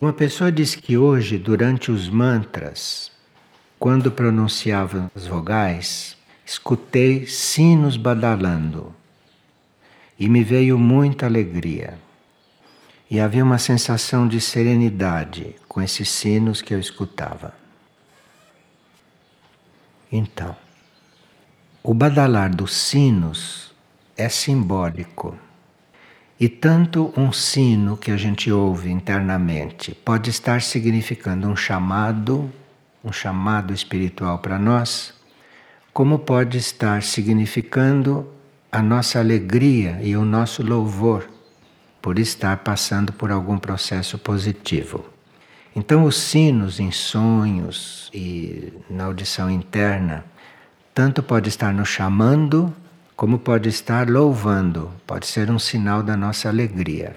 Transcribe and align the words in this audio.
Uma 0.00 0.14
pessoa 0.14 0.50
diz 0.50 0.74
que 0.74 0.96
hoje, 0.96 1.36
durante 1.36 1.90
os 1.90 2.08
mantras, 2.08 3.12
quando 3.78 4.10
pronunciava 4.10 5.10
as 5.14 5.26
vogais, 5.26 6.16
escutei 6.42 7.26
sinos 7.26 7.98
badalando 7.98 8.94
e 10.18 10.26
me 10.26 10.42
veio 10.42 10.78
muita 10.78 11.26
alegria. 11.26 11.98
E 13.10 13.20
havia 13.20 13.44
uma 13.44 13.58
sensação 13.58 14.26
de 14.26 14.40
serenidade 14.40 15.54
com 15.68 15.82
esses 15.82 16.08
sinos 16.08 16.62
que 16.62 16.72
eu 16.72 16.80
escutava. 16.80 17.52
Então, 20.10 20.56
o 21.82 21.92
badalar 21.92 22.56
dos 22.56 22.74
sinos 22.74 23.74
é 24.16 24.30
simbólico. 24.30 25.38
E 26.40 26.48
tanto 26.48 27.12
um 27.18 27.30
sino 27.30 27.98
que 27.98 28.10
a 28.10 28.16
gente 28.16 28.50
ouve 28.50 28.90
internamente 28.90 29.94
pode 29.94 30.30
estar 30.30 30.62
significando 30.62 31.46
um 31.46 31.54
chamado, 31.54 32.50
um 33.04 33.12
chamado 33.12 33.74
espiritual 33.74 34.38
para 34.38 34.58
nós, 34.58 35.12
como 35.92 36.18
pode 36.18 36.56
estar 36.56 37.02
significando 37.02 38.26
a 38.72 38.80
nossa 38.80 39.18
alegria 39.18 40.00
e 40.02 40.16
o 40.16 40.24
nosso 40.24 40.62
louvor 40.62 41.28
por 42.00 42.18
estar 42.18 42.56
passando 42.58 43.12
por 43.12 43.30
algum 43.30 43.58
processo 43.58 44.16
positivo. 44.16 45.04
Então, 45.76 46.04
os 46.04 46.16
sinos 46.16 46.80
em 46.80 46.90
sonhos 46.90 48.10
e 48.14 48.72
na 48.88 49.04
audição 49.04 49.50
interna, 49.50 50.24
tanto 50.94 51.22
pode 51.22 51.50
estar 51.50 51.74
nos 51.74 51.90
chamando, 51.90 52.74
como 53.20 53.38
pode 53.38 53.68
estar 53.68 54.08
louvando, 54.08 54.90
pode 55.06 55.26
ser 55.26 55.50
um 55.50 55.58
sinal 55.58 56.02
da 56.02 56.16
nossa 56.16 56.48
alegria. 56.48 57.14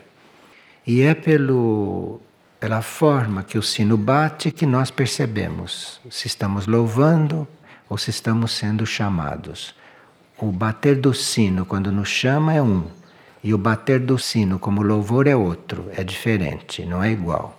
E 0.85 1.02
é 1.02 1.13
pelo, 1.13 2.19
pela 2.59 2.81
forma 2.81 3.41
que 3.41 3.58
o 3.58 3.64
sino 3.64 3.95
bate 3.95 4.52
que 4.52 4.66
nós 4.66 4.92
percebemos 4.92 6.02
se 6.09 6.27
estamos 6.27 6.67
louvando 6.67 7.47
ou 7.88 7.97
se 7.97 8.09
estamos 8.09 8.52
sendo 8.52 8.86
chamados. 8.86 9.73
O 10.38 10.52
bater 10.52 10.97
do 10.97 11.14
sino 11.14 11.66
quando 11.66 11.89
nos 11.89 12.09
chama 12.09 12.53
é 12.53 12.61
um, 12.61 12.83
e 13.42 13.53
o 13.53 13.58
bater 13.58 14.02
do 14.02 14.20
sino 14.20 14.59
como 14.59 14.83
louvor 14.83 15.25
é 15.25 15.38
outro, 15.38 15.89
é 15.95 16.03
diferente, 16.03 16.86
não 16.86 17.02
é 17.02 17.14
igual. 17.14 17.58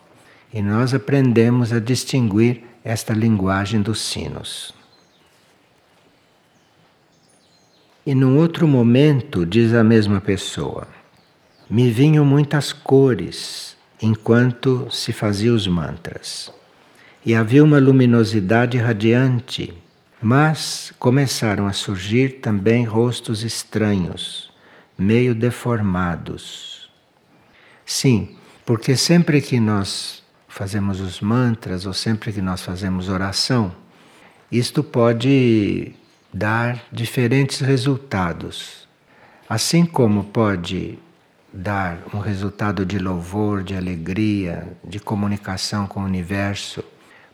E 0.52 0.60
nós 0.60 0.92
aprendemos 0.92 1.72
a 1.72 1.80
distinguir 1.80 2.62
esta 2.84 3.14
linguagem 3.14 3.80
dos 3.80 4.02
sinos. 4.02 4.83
E 8.06 8.14
num 8.14 8.36
outro 8.36 8.68
momento, 8.68 9.46
diz 9.46 9.72
a 9.72 9.82
mesma 9.82 10.20
pessoa, 10.20 10.86
me 11.70 11.90
vinham 11.90 12.22
muitas 12.22 12.70
cores 12.70 13.78
enquanto 14.02 14.88
se 14.90 15.10
fazia 15.10 15.50
os 15.54 15.66
mantras. 15.66 16.52
E 17.24 17.34
havia 17.34 17.64
uma 17.64 17.78
luminosidade 17.78 18.76
radiante, 18.76 19.72
mas 20.20 20.92
começaram 20.98 21.66
a 21.66 21.72
surgir 21.72 22.40
também 22.40 22.84
rostos 22.84 23.42
estranhos 23.42 24.52
meio 24.98 25.34
deformados. 25.34 26.90
Sim, 27.86 28.36
porque 28.66 28.96
sempre 28.96 29.40
que 29.40 29.58
nós 29.58 30.22
fazemos 30.46 31.00
os 31.00 31.22
mantras 31.22 31.86
ou 31.86 31.94
sempre 31.94 32.34
que 32.34 32.42
nós 32.42 32.60
fazemos 32.60 33.08
oração, 33.08 33.74
isto 34.52 34.84
pode 34.84 35.94
dar 36.34 36.82
diferentes 36.90 37.60
resultados. 37.60 38.88
Assim 39.48 39.86
como 39.86 40.24
pode 40.24 40.98
dar 41.52 41.98
um 42.12 42.18
resultado 42.18 42.84
de 42.84 42.98
louvor, 42.98 43.62
de 43.62 43.76
alegria, 43.76 44.66
de 44.82 44.98
comunicação 44.98 45.86
com 45.86 46.00
o 46.00 46.04
universo, 46.04 46.82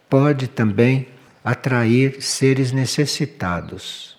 pode 0.07 0.49
também 0.49 1.09
atrair 1.43 2.21
seres 2.21 2.73
necessitados. 2.73 4.19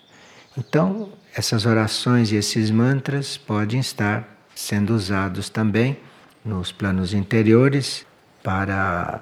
Então, 0.58 1.13
essas 1.36 1.68
orações 1.68 2.31
e 2.31 2.36
esses 2.36 2.72
mantras 2.72 3.38
podem 3.38 3.80
estar 3.80 4.28
sendo 4.56 4.96
usados 4.96 5.48
também 5.48 6.00
nos 6.44 6.72
planos 6.72 7.13
interiores 7.13 8.03
para 8.42 9.22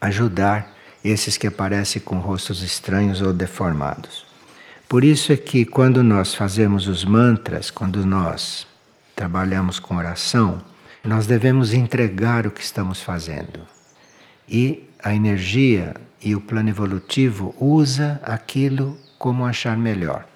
ajudar 0.00 0.74
esses 1.04 1.36
que 1.36 1.46
aparecem 1.46 2.00
com 2.00 2.18
rostos 2.18 2.62
estranhos 2.62 3.20
ou 3.20 3.34
deformados. 3.34 4.29
Por 4.90 5.04
isso 5.04 5.32
é 5.32 5.36
que 5.36 5.64
quando 5.64 6.02
nós 6.02 6.34
fazemos 6.34 6.88
os 6.88 7.04
mantras, 7.04 7.70
quando 7.70 8.04
nós 8.04 8.66
trabalhamos 9.14 9.78
com 9.78 9.96
oração, 9.96 10.60
nós 11.04 11.26
devemos 11.26 11.72
entregar 11.72 12.46
o 12.46 12.50
que 12.50 12.60
estamos 12.60 13.00
fazendo. 13.00 13.60
E 14.48 14.90
a 15.02 15.14
energia 15.14 15.94
e 16.20 16.34
o 16.34 16.40
plano 16.40 16.70
evolutivo 16.70 17.54
usa 17.58 18.20
aquilo 18.24 18.98
como 19.16 19.46
achar 19.46 19.76
melhor 19.76 20.26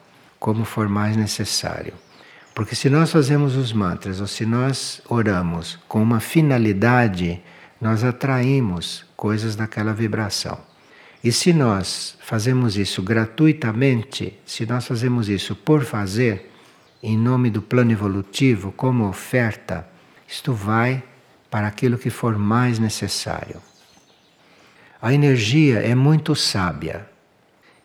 como 0.44 0.66
for 0.66 0.91
mais 0.91 1.16
necessário. 1.16 1.94
Porque 2.54 2.76
se 2.76 2.91
nós 2.91 3.10
fazemos 3.10 3.56
os 3.56 3.72
mantras 3.72 4.20
ou 4.20 4.26
se 4.26 4.44
nós 4.44 5.00
oramos 5.09 5.78
com 5.88 6.03
uma 6.03 6.20
finalidade, 6.20 7.43
nós 7.81 8.04
atraímos 8.04 9.06
coisas 9.16 9.56
daquela 9.56 9.94
vibração. 9.94 10.59
E 11.25 11.33
se 11.33 11.55
nós 11.55 12.19
fazemos 12.21 12.77
isso 12.77 13.03
gratuitamente, 13.03 14.39
se 14.45 14.67
nós 14.67 14.87
fazemos 14.87 15.27
isso 15.27 15.57
por 15.57 15.83
fazer, 15.83 16.53
em 17.03 17.17
nome 17.17 17.49
do 17.49 17.62
plano 17.62 17.93
evolutivo, 17.93 18.71
como 18.73 19.09
oferta, 19.09 19.89
isto 20.29 20.53
vai 20.53 21.03
para 21.51 21.67
aquilo 21.67 21.97
que 21.97 22.11
for 22.11 22.37
mais 22.37 22.79
necessário. 22.79 23.57
A 25.01 25.15
energia 25.15 25.79
é 25.79 25.95
muito 25.95 26.37
sábia 26.37 27.09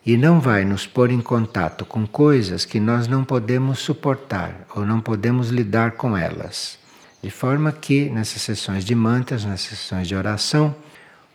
e 0.04 0.18
não 0.18 0.38
vai 0.38 0.62
nos 0.66 0.86
pôr 0.86 1.10
em 1.10 1.22
contato 1.22 1.86
com 1.86 2.06
coisas 2.06 2.66
que 2.66 2.78
nós 2.78 3.08
não 3.08 3.24
podemos 3.24 3.78
suportar 3.78 4.66
ou 4.76 4.84
não 4.84 5.00
podemos 5.00 5.48
lidar 5.48 5.92
com 5.92 6.14
elas. 6.14 6.78
De 7.22 7.30
forma 7.30 7.72
que 7.72 8.10
nessas 8.10 8.42
sessões 8.42 8.84
de 8.84 8.94
mantras, 8.94 9.46
nessas 9.46 9.78
sessões 9.78 10.06
de 10.06 10.14
oração, 10.14 10.74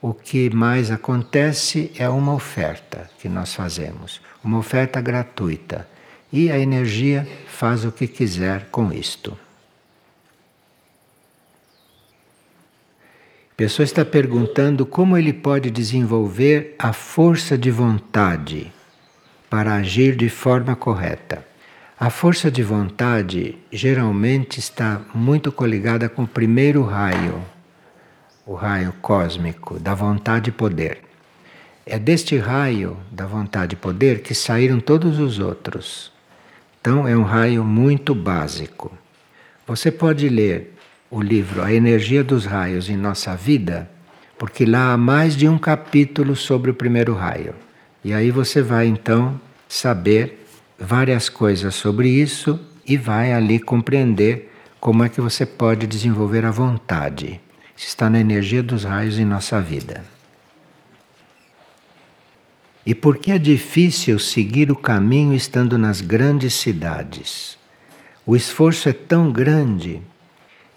o 0.02 0.14
que 0.14 0.50
mais 0.54 0.92
acontece 0.92 1.92
é 1.98 2.08
uma 2.08 2.34
oferta 2.34 3.10
que 3.20 3.28
nós 3.28 3.54
fazemos, 3.54 4.22
uma 4.44 4.58
oferta 4.60 5.02
gratuita. 5.02 5.88
E 6.32 6.52
a 6.52 6.60
energia 6.60 7.28
faz 7.48 7.86
o 7.86 7.92
que 7.92 8.08
quiser 8.08 8.68
com 8.70 8.92
isto. 8.92 9.38
A 13.52 13.56
pessoa 13.56 13.86
está 13.86 14.04
perguntando 14.04 14.86
como 14.86 15.18
ele 15.18 15.32
pode 15.32 15.72
desenvolver 15.72 16.76
a 16.78 16.92
força 16.92 17.58
de 17.58 17.72
vontade 17.72 18.72
para 19.50 19.76
agir 19.76 20.16
de 20.18 20.28
forma 20.28 20.76
correta. 20.76 21.46
A 21.98 22.10
força 22.10 22.52
de 22.52 22.62
vontade 22.62 23.58
geralmente 23.72 24.60
está 24.60 25.02
muito 25.14 25.54
coligada 25.54 26.10
com 26.10 26.24
o 26.24 26.28
primeiro 26.28 26.84
raio, 26.84 27.42
o 28.46 28.54
raio 28.54 28.94
cósmico 29.02 29.80
da 29.80 29.96
vontade 29.96 30.50
e 30.50 30.54
poder. 30.54 31.00
É 31.84 31.98
deste 31.98 32.38
raio 32.38 32.98
da 33.12 33.26
vontade 33.26 33.74
e 33.74 33.78
poder 33.78 34.22
que 34.22 34.36
saíram 34.36 34.80
todos 34.80 35.20
os 35.20 35.40
outros. 35.40 36.12
Então 36.80 37.08
é 37.08 37.18
um 37.18 37.24
raio 37.24 37.64
muito 37.64 38.14
básico. 38.14 38.92
Você 39.66 39.92
pode 39.92 40.30
ler 40.30 40.76
o 41.10 41.22
livro 41.22 41.64
A 41.64 41.74
Energia 41.74 42.24
dos 42.24 42.46
Raios 42.46 42.88
em 42.88 42.96
Nossa 42.96 43.36
Vida, 43.36 43.90
porque 44.38 44.64
lá 44.64 44.94
há 44.94 44.98
mais 44.98 45.36
de 45.36 45.48
um 45.48 45.58
capítulo 45.58 46.36
sobre 46.36 46.70
o 46.70 46.76
primeiro 46.76 47.16
raio. 47.16 47.56
E 48.04 48.14
aí 48.14 48.30
você 48.30 48.62
vai 48.62 48.86
então 48.86 49.42
saber 49.68 50.46
várias 50.78 51.30
coisas 51.30 51.74
sobre 51.74 52.10
isso 52.10 52.60
e 52.86 52.96
vai 52.96 53.34
ali 53.34 53.60
compreender 53.60 54.52
como 54.80 55.04
é 55.04 55.10
que 55.10 55.20
você 55.20 55.48
pode 55.48 55.88
desenvolver 55.88 56.46
a 56.46 56.52
vontade. 56.52 57.42
Isso 57.76 57.88
está 57.88 58.10
na 58.10 58.20
energia 58.20 58.64
dos 58.64 58.84
raios 58.84 59.20
em 59.20 59.26
nossa 59.26 59.62
vida. 59.62 60.04
E 62.86 62.94
por 62.94 63.18
que 63.18 63.32
é 63.32 63.40
difícil 63.40 64.20
seguir 64.20 64.72
o 64.72 64.76
caminho 64.76 65.34
estando 65.34 65.78
nas 65.78 66.02
grandes 66.02 66.54
cidades? 66.54 67.58
O 68.26 68.36
esforço 68.36 68.88
é 68.88 68.94
tão 68.94 69.32
grande 69.32 70.02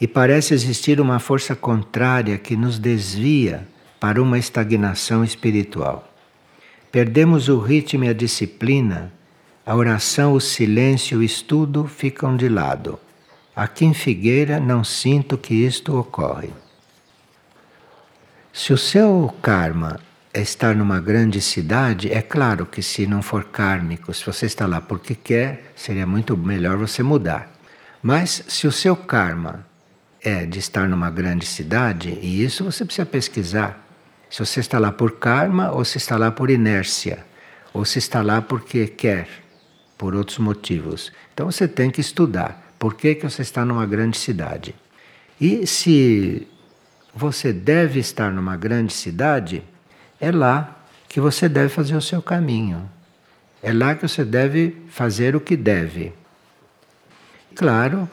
e 0.00 0.06
parece 0.06 0.54
existir 0.54 1.00
uma 1.00 1.18
força 1.18 1.54
contrária 1.54 2.38
que 2.38 2.56
nos 2.56 2.78
desvia 2.78 3.66
para 4.00 4.22
uma 4.22 4.38
estagnação 4.38 5.22
espiritual. 5.22 6.10
Perdemos 6.90 7.48
o 7.48 7.58
ritmo 7.58 8.04
e 8.04 8.08
a 8.08 8.14
disciplina, 8.14 9.12
a 9.66 9.74
oração, 9.76 10.32
o 10.32 10.40
silêncio 10.40 11.18
o 11.18 11.22
estudo 11.22 11.86
ficam 11.86 12.36
de 12.36 12.48
lado. 12.48 12.98
Aqui 13.54 13.84
em 13.84 13.92
Figueira 13.92 14.58
não 14.58 14.82
sinto 14.82 15.36
que 15.36 15.54
isto 15.54 15.98
ocorre. 15.98 16.50
Se 18.58 18.72
o 18.72 18.76
seu 18.76 19.32
karma 19.40 20.00
é 20.34 20.42
estar 20.42 20.74
numa 20.74 20.98
grande 20.98 21.40
cidade, 21.40 22.12
é 22.12 22.20
claro 22.20 22.66
que 22.66 22.82
se 22.82 23.06
não 23.06 23.22
for 23.22 23.44
kármico, 23.44 24.12
se 24.12 24.26
você 24.26 24.46
está 24.46 24.66
lá 24.66 24.80
porque 24.80 25.14
quer, 25.14 25.72
seria 25.76 26.04
muito 26.04 26.36
melhor 26.36 26.76
você 26.76 27.00
mudar. 27.00 27.52
Mas 28.02 28.42
se 28.48 28.66
o 28.66 28.72
seu 28.72 28.96
karma 28.96 29.64
é 30.20 30.44
de 30.44 30.58
estar 30.58 30.88
numa 30.88 31.08
grande 31.08 31.46
cidade, 31.46 32.18
e 32.20 32.42
isso 32.42 32.64
você 32.64 32.84
precisa 32.84 33.06
pesquisar. 33.06 33.86
Se 34.28 34.40
você 34.40 34.58
está 34.58 34.80
lá 34.80 34.90
por 34.90 35.20
karma 35.20 35.70
ou 35.70 35.84
se 35.84 35.98
está 35.98 36.16
lá 36.16 36.32
por 36.32 36.50
inércia, 36.50 37.24
ou 37.72 37.84
se 37.84 38.00
está 38.00 38.22
lá 38.22 38.42
porque 38.42 38.88
quer, 38.88 39.28
por 39.96 40.16
outros 40.16 40.38
motivos. 40.38 41.12
Então 41.32 41.46
você 41.46 41.68
tem 41.68 41.92
que 41.92 42.00
estudar 42.00 42.74
por 42.76 42.94
que, 42.94 43.14
que 43.14 43.22
você 43.22 43.42
está 43.42 43.64
numa 43.64 43.86
grande 43.86 44.18
cidade. 44.18 44.74
E 45.40 45.64
se 45.64 46.48
você 47.14 47.52
deve 47.52 48.00
estar 48.00 48.32
numa 48.32 48.56
grande 48.56 48.92
cidade, 48.92 49.62
é 50.20 50.30
lá 50.30 50.78
que 51.08 51.20
você 51.20 51.48
deve 51.48 51.68
fazer 51.68 51.96
o 51.96 52.02
seu 52.02 52.22
caminho. 52.22 52.88
É 53.62 53.72
lá 53.72 53.94
que 53.94 54.06
você 54.06 54.24
deve 54.24 54.76
fazer 54.88 55.34
o 55.34 55.40
que 55.40 55.56
deve. 55.56 56.12
Claro 57.54 58.08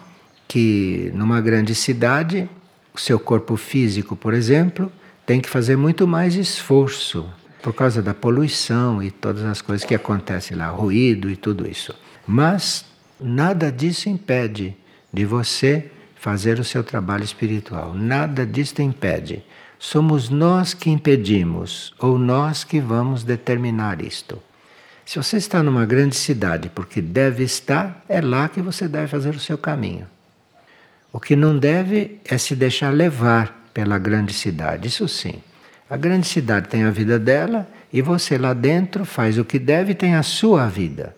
que 0.48 1.12
numa 1.14 1.40
grande 1.42 1.76
cidade, 1.76 2.50
o 2.94 3.00
seu 3.00 3.20
corpo 3.20 3.56
físico, 3.56 4.16
por 4.16 4.34
exemplo, 4.34 4.92
tem 5.26 5.42
que 5.42 5.50
fazer 5.50 5.76
muito 5.76 6.08
mais 6.08 6.36
esforço 6.36 7.30
por 7.62 7.74
causa 7.74 8.02
da 8.02 8.14
poluição 8.14 9.02
e 9.02 9.10
todas 9.12 9.44
as 9.44 9.62
coisas 9.62 9.86
que 9.86 9.96
acontecem 9.96 10.56
lá, 10.56 10.68
ruído 10.70 11.30
e 11.30 11.36
tudo 11.36 11.70
isso. 11.70 11.94
Mas 12.28 12.86
nada 13.20 13.72
disso 13.72 14.10
impede 14.10 14.76
de 15.12 15.26
você 15.26 15.92
fazer 16.26 16.60
o 16.60 16.64
seu 16.64 16.84
trabalho 16.84 17.24
espiritual. 17.24 17.94
Nada 17.94 18.48
disso 18.48 18.82
impede. 18.82 19.44
Somos 19.78 20.28
nós 20.28 20.74
que 20.74 20.90
impedimos 20.90 21.94
ou 22.00 22.18
nós 22.18 22.64
que 22.64 22.80
vamos 22.80 23.24
determinar 23.24 24.02
isto. 24.02 24.42
Se 25.06 25.20
você 25.20 25.38
está 25.38 25.62
numa 25.62 25.86
grande 25.86 26.16
cidade 26.16 26.72
porque 26.74 27.00
deve 27.00 27.44
estar, 27.44 28.04
é 28.10 28.22
lá 28.22 28.50
que 28.50 28.60
você 28.60 28.88
deve 28.88 29.06
fazer 29.06 29.36
o 29.36 29.40
seu 29.40 29.56
caminho. 29.56 30.08
O 31.14 31.20
que 31.20 31.36
não 31.36 31.56
deve 31.60 32.20
é 32.26 32.40
se 32.40 32.56
deixar 32.56 32.90
levar 32.90 33.70
pela 33.72 34.00
grande 34.00 34.34
cidade, 34.34 34.88
isso 34.88 35.08
sim. 35.08 35.36
A 35.88 35.96
grande 35.96 36.26
cidade 36.26 36.70
tem 36.70 36.86
a 36.86 36.90
vida 36.90 37.20
dela 37.20 37.68
e 37.94 38.02
você 38.02 38.36
lá 38.36 38.54
dentro 38.54 39.06
faz 39.06 39.38
o 39.38 39.46
que 39.46 39.60
deve 39.60 39.92
e 39.92 39.96
tem 39.96 40.16
a 40.16 40.24
sua 40.24 40.68
vida. 40.68 41.16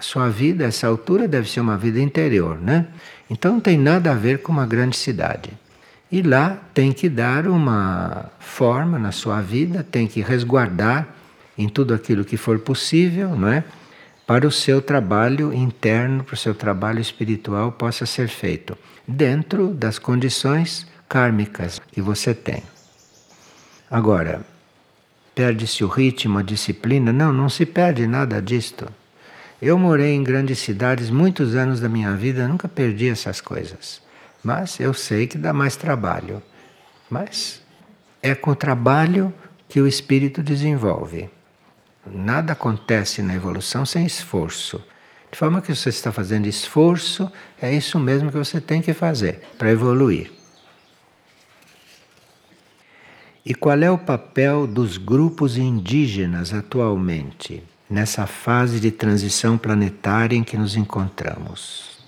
A 0.00 0.02
sua 0.02 0.30
vida, 0.30 0.64
essa 0.64 0.86
altura, 0.86 1.28
deve 1.28 1.46
ser 1.46 1.60
uma 1.60 1.76
vida 1.76 2.00
interior, 2.00 2.58
né? 2.58 2.86
Então 3.28 3.52
não 3.52 3.60
tem 3.60 3.76
nada 3.76 4.10
a 4.12 4.14
ver 4.14 4.40
com 4.40 4.50
uma 4.50 4.64
grande 4.64 4.96
cidade. 4.96 5.50
E 6.10 6.22
lá 6.22 6.56
tem 6.72 6.90
que 6.90 7.06
dar 7.06 7.46
uma 7.46 8.30
forma 8.38 8.98
na 8.98 9.12
sua 9.12 9.42
vida, 9.42 9.84
tem 9.84 10.06
que 10.06 10.22
resguardar 10.22 11.06
em 11.56 11.68
tudo 11.68 11.92
aquilo 11.92 12.24
que 12.24 12.38
for 12.38 12.58
possível, 12.60 13.36
não 13.36 13.48
é? 13.48 13.62
Para 14.26 14.46
o 14.46 14.50
seu 14.50 14.80
trabalho 14.80 15.52
interno, 15.52 16.24
para 16.24 16.32
o 16.32 16.38
seu 16.38 16.54
trabalho 16.54 17.00
espiritual 17.00 17.70
possa 17.70 18.06
ser 18.06 18.28
feito 18.28 18.78
dentro 19.06 19.68
das 19.74 19.98
condições 19.98 20.86
kármicas 21.06 21.78
que 21.92 22.00
você 22.00 22.32
tem. 22.32 22.62
Agora, 23.90 24.40
perde-se 25.34 25.84
o 25.84 25.88
ritmo, 25.88 26.38
a 26.38 26.42
disciplina? 26.42 27.12
Não, 27.12 27.34
não 27.34 27.50
se 27.50 27.66
perde 27.66 28.06
nada 28.06 28.40
disto. 28.40 28.90
Eu 29.60 29.78
morei 29.78 30.14
em 30.14 30.24
grandes 30.24 30.58
cidades 30.58 31.10
muitos 31.10 31.54
anos 31.54 31.80
da 31.80 31.88
minha 31.88 32.14
vida, 32.16 32.48
nunca 32.48 32.66
perdi 32.66 33.10
essas 33.10 33.42
coisas. 33.42 34.00
Mas 34.42 34.80
eu 34.80 34.94
sei 34.94 35.26
que 35.26 35.36
dá 35.36 35.52
mais 35.52 35.76
trabalho. 35.76 36.42
Mas 37.10 37.60
é 38.22 38.34
com 38.34 38.52
o 38.52 38.56
trabalho 38.56 39.34
que 39.68 39.80
o 39.80 39.86
espírito 39.86 40.42
desenvolve. 40.42 41.28
Nada 42.06 42.54
acontece 42.54 43.20
na 43.20 43.34
evolução 43.34 43.84
sem 43.84 44.06
esforço. 44.06 44.82
De 45.30 45.38
forma 45.38 45.60
que 45.60 45.74
você 45.74 45.90
está 45.90 46.10
fazendo 46.10 46.46
esforço, 46.46 47.30
é 47.60 47.72
isso 47.72 47.98
mesmo 47.98 48.30
que 48.30 48.38
você 48.38 48.60
tem 48.60 48.80
que 48.80 48.94
fazer 48.94 49.42
para 49.58 49.70
evoluir. 49.70 50.32
E 53.44 53.54
qual 53.54 53.78
é 53.78 53.90
o 53.90 53.98
papel 53.98 54.66
dos 54.66 54.96
grupos 54.96 55.56
indígenas 55.56 56.52
atualmente? 56.52 57.62
Nessa 57.90 58.24
fase 58.24 58.78
de 58.78 58.92
transição 58.92 59.58
planetária 59.58 60.36
em 60.36 60.44
que 60.44 60.56
nos 60.56 60.76
encontramos. 60.76 61.98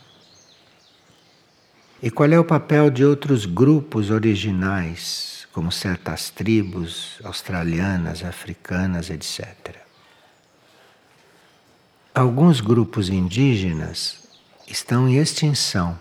E 2.00 2.08
qual 2.08 2.31
é 2.31 2.38
o 2.38 2.44
papel 2.44 2.88
de 2.88 3.05
outros 3.05 3.44
grupos 3.44 4.08
originais, 4.08 5.49
como 5.52 5.73
certas 5.73 6.31
tribos 6.31 7.19
australianas, 7.25 8.25
africanas, 8.25 9.11
etc. 9.11 9.76
Alguns 12.14 12.61
grupos 12.61 13.08
indígenas 13.08 14.28
estão 14.69 15.08
em 15.08 15.17
extinção, 15.17 15.99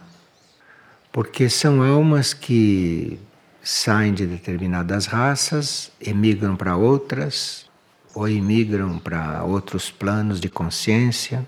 porque 1.11 1.49
são 1.49 1.81
almas 1.81 2.33
que 2.33 3.19
saem 3.63 4.13
de 4.13 4.27
determinadas 4.27 5.05
raças, 5.07 5.91
emigram 5.99 6.55
para 6.55 6.75
outras, 6.75 7.70
ou 8.13 8.27
imigram 8.27 8.99
para 8.99 9.43
outros 9.43 9.89
planos 9.89 10.39
de 10.39 10.49
consciência, 10.49 11.47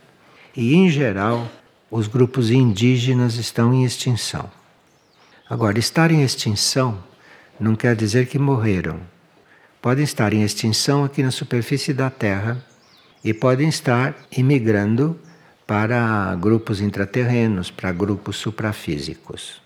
e 0.56 0.74
em 0.74 0.90
geral 0.90 1.50
os 1.90 2.08
grupos 2.08 2.50
indígenas 2.50 3.36
estão 3.36 3.74
em 3.74 3.84
extinção. 3.84 4.50
Agora, 5.50 5.78
estar 5.78 6.10
em 6.10 6.24
extinção 6.24 7.04
não 7.60 7.76
quer 7.76 7.96
dizer 7.96 8.28
que 8.28 8.40
morreram. 8.40 9.00
Podem 9.82 10.04
estar 10.04 10.34
em 10.34 10.42
extinção 10.42 11.04
aqui 11.04 11.22
na 11.22 11.32
superfície 11.32 11.94
da 11.94 12.10
Terra 12.10 12.64
e 13.24 13.34
podem 13.34 13.70
estar 13.70 14.16
imigrando 14.36 15.20
para 15.68 16.36
grupos 16.36 16.82
intraterrenos, 16.82 17.70
para 17.70 17.92
grupos 17.92 18.38
suprafísicos. 18.38 19.62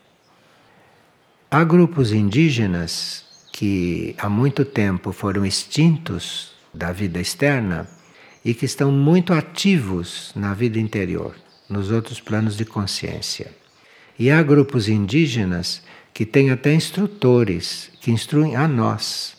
Há 1.49 1.63
grupos 1.63 2.11
indígenas 2.11 3.25
que 3.53 4.15
há 4.17 4.27
muito 4.27 4.65
tempo 4.65 5.11
foram 5.11 5.45
extintos 5.45 6.56
da 6.73 6.91
vida 6.91 7.19
externa 7.19 7.87
e 8.43 8.53
que 8.53 8.65
estão 8.65 8.91
muito 8.91 9.33
ativos 9.33 10.31
na 10.35 10.53
vida 10.53 10.79
interior, 10.79 11.35
nos 11.69 11.91
outros 11.91 12.19
planos 12.19 12.55
de 12.55 12.65
consciência. 12.65 13.51
E 14.17 14.31
há 14.31 14.41
grupos 14.41 14.87
indígenas 14.87 15.81
que 16.13 16.25
têm 16.25 16.49
até 16.49 16.73
instrutores 16.73 17.91
que 18.01 18.09
instruem 18.09 18.55
a 18.55 18.67
nós. 18.67 19.37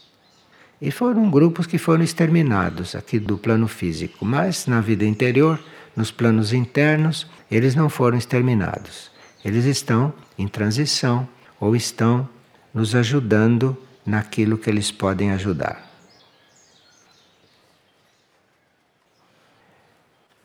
E 0.81 0.91
foram 0.91 1.29
grupos 1.31 1.67
que 1.67 1.79
foram 1.79 2.05
exterminados 2.05 2.95
aqui 2.95 3.19
do 3.19 3.37
plano 3.37 3.67
físico, 3.67 4.25
mas 4.25 4.67
na 4.67 4.81
vida 4.81 5.05
interior, 5.05 5.59
nos 5.97 6.13
planos 6.13 6.53
internos, 6.53 7.27
eles 7.51 7.75
não 7.75 7.89
foram 7.89 8.17
exterminados. 8.17 9.11
Eles 9.45 9.65
estão 9.65 10.13
em 10.39 10.47
transição 10.47 11.29
ou 11.59 11.75
estão 11.75 12.29
nos 12.73 12.95
ajudando 12.95 13.77
naquilo 14.07 14.57
que 14.57 14.71
eles 14.71 14.93
podem 14.93 15.33
ajudar. 15.33 15.88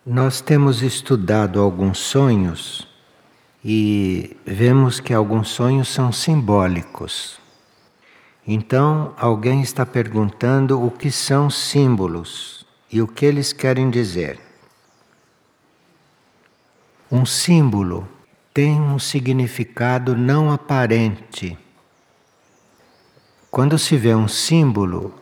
Nós 0.05 0.41
temos 0.41 0.81
estudado 0.81 1.62
alguns 1.62 1.98
sonhos 1.98 2.86
e 3.63 4.36
vemos 4.45 5.00
que 5.00 5.13
alguns 5.13 5.48
sonhos 5.48 5.88
são 5.88 6.12
simbólicos. 6.12 7.39
Então, 8.45 9.13
alguém 9.15 9.62
está 9.62 9.86
perguntando 9.86 10.86
o 10.86 10.91
que 10.91 11.10
são 11.10 11.50
símbolos 11.50 12.65
e 12.91 13.01
o 13.01 13.07
que 13.07 13.25
eles 13.25 13.53
querem 13.53 13.89
dizer. 13.89 14.41
Um 17.10 17.25
símbolo 17.25 18.05
tem 18.53 18.81
um 18.81 19.00
significado 19.00 20.17
não 20.17 20.51
aparente. 20.51 21.57
Quando 23.50 23.79
se 23.79 23.95
vê 23.95 24.13
um 24.13 24.27
símbolo, 24.27 25.13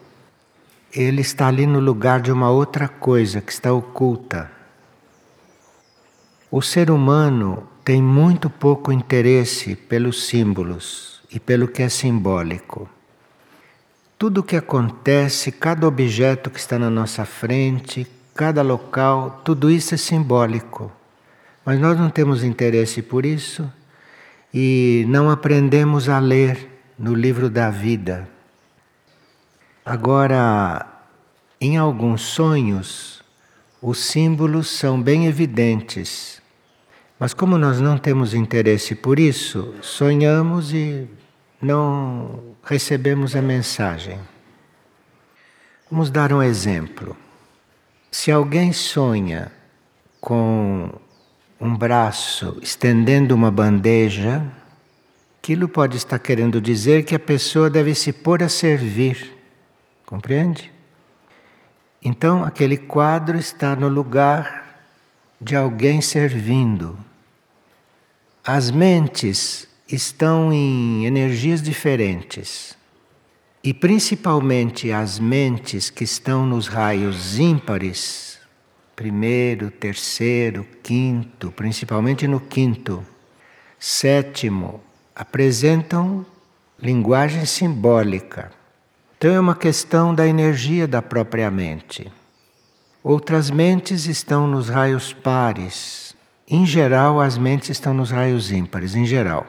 ele 0.92 1.22
está 1.22 1.50
ali 1.50 1.68
no 1.68 1.80
lugar 1.80 2.20
de 2.20 2.32
uma 2.32 2.50
outra 2.50 2.88
coisa 2.88 3.40
que 3.40 3.52
está 3.52 3.72
oculta. 3.72 4.60
O 6.54 6.62
ser 6.62 6.92
humano 6.92 7.66
tem 7.82 8.04
muito 8.04 8.50
pouco 8.50 8.92
interesse 8.92 9.74
pelos 9.74 10.28
símbolos 10.28 11.22
e 11.32 11.40
pelo 11.40 11.66
que 11.66 11.82
é 11.82 11.88
simbólico. 11.88 12.90
Tudo 14.20 14.42
o 14.42 14.44
que 14.44 14.58
acontece, 14.58 15.50
cada 15.50 15.88
objeto 15.88 16.50
que 16.50 16.60
está 16.60 16.78
na 16.78 16.90
nossa 16.90 17.24
frente, 17.24 18.06
cada 18.36 18.62
local, 18.62 19.40
tudo 19.46 19.72
isso 19.72 19.96
é 19.96 19.98
simbólico. 19.98 20.92
Mas 21.64 21.80
nós 21.80 21.98
não 21.98 22.10
temos 22.10 22.44
interesse 22.44 23.02
por 23.02 23.26
isso 23.26 23.72
e 24.54 25.06
não 25.08 25.30
aprendemos 25.30 26.10
a 26.10 26.20
ler 26.20 26.68
no 27.00 27.14
livro 27.14 27.50
da 27.50 27.70
vida. 27.70 28.28
Agora, 29.86 30.86
em 31.62 31.78
alguns 31.78 32.24
sonhos, 32.24 33.24
os 33.82 34.00
símbolos 34.00 34.70
são 34.70 35.02
bem 35.02 35.28
evidentes 35.28 36.41
mas 37.22 37.36
como 37.36 37.56
nós 37.56 37.80
não 37.80 38.00
temos 38.00 38.34
interesse 38.34 38.96
por 38.96 39.20
isso, 39.20 39.76
sonhamos 39.80 40.74
e 40.74 41.08
não 41.62 42.56
recebemos 42.64 43.36
a 43.36 43.44
mensagem. 43.44 44.20
Vamos 45.92 46.10
dar 46.10 46.34
um 46.34 46.42
exemplo. 46.42 47.16
Se 48.10 48.32
alguém 48.32 48.74
sonha 48.74 49.52
com 50.20 50.90
um 51.60 51.78
braço 51.78 52.58
estendendo 52.60 53.36
uma 53.36 53.52
bandeja 53.52 54.44
aquilo 55.38 55.70
pode 55.70 55.98
estar 55.98 56.18
querendo 56.18 56.60
dizer 56.60 57.04
que 57.04 57.14
a 57.14 57.20
pessoa 57.20 57.70
deve 57.70 57.94
se 57.94 58.12
pôr 58.12 58.42
a 58.42 58.50
servir. 58.50 59.38
Compreende? 60.08 60.72
Então, 62.02 62.44
aquele 62.44 62.78
quadro 62.78 63.38
está 63.38 63.76
no 63.76 63.88
lugar 63.88 64.80
de 65.40 65.56
alguém 65.56 66.02
servindo. 66.02 66.98
As 68.44 68.72
mentes 68.72 69.68
estão 69.88 70.52
em 70.52 71.06
energias 71.06 71.62
diferentes. 71.62 72.76
E 73.64 73.72
principalmente 73.72 74.92
as 74.92 75.20
mentes 75.20 75.92
que 75.92 76.04
estão 76.04 76.44
nos 76.44 76.66
raios 76.66 77.38
ímpares, 77.38 78.40
primeiro, 78.96 79.70
terceiro, 79.70 80.66
quinto, 80.82 81.52
principalmente 81.52 82.28
no 82.28 82.40
quinto, 82.40 83.06
sétimo, 83.78 84.82
apresentam 85.16 86.26
linguagem 86.82 87.46
simbólica. 87.46 88.52
Então 89.20 89.30
é 89.30 89.40
uma 89.40 89.56
questão 89.56 90.16
da 90.16 90.26
energia 90.26 90.88
da 90.88 91.00
própria 91.00 91.52
mente. 91.52 92.12
Outras 93.04 93.52
mentes 93.52 94.08
estão 94.08 94.48
nos 94.48 94.68
raios 94.68 95.14
pares. 95.14 96.11
Em 96.54 96.66
geral, 96.66 97.22
as 97.22 97.38
mentes 97.38 97.70
estão 97.70 97.94
nos 97.94 98.12
raios 98.12 98.52
ímpares, 98.52 98.94
em 98.94 99.06
geral. 99.06 99.48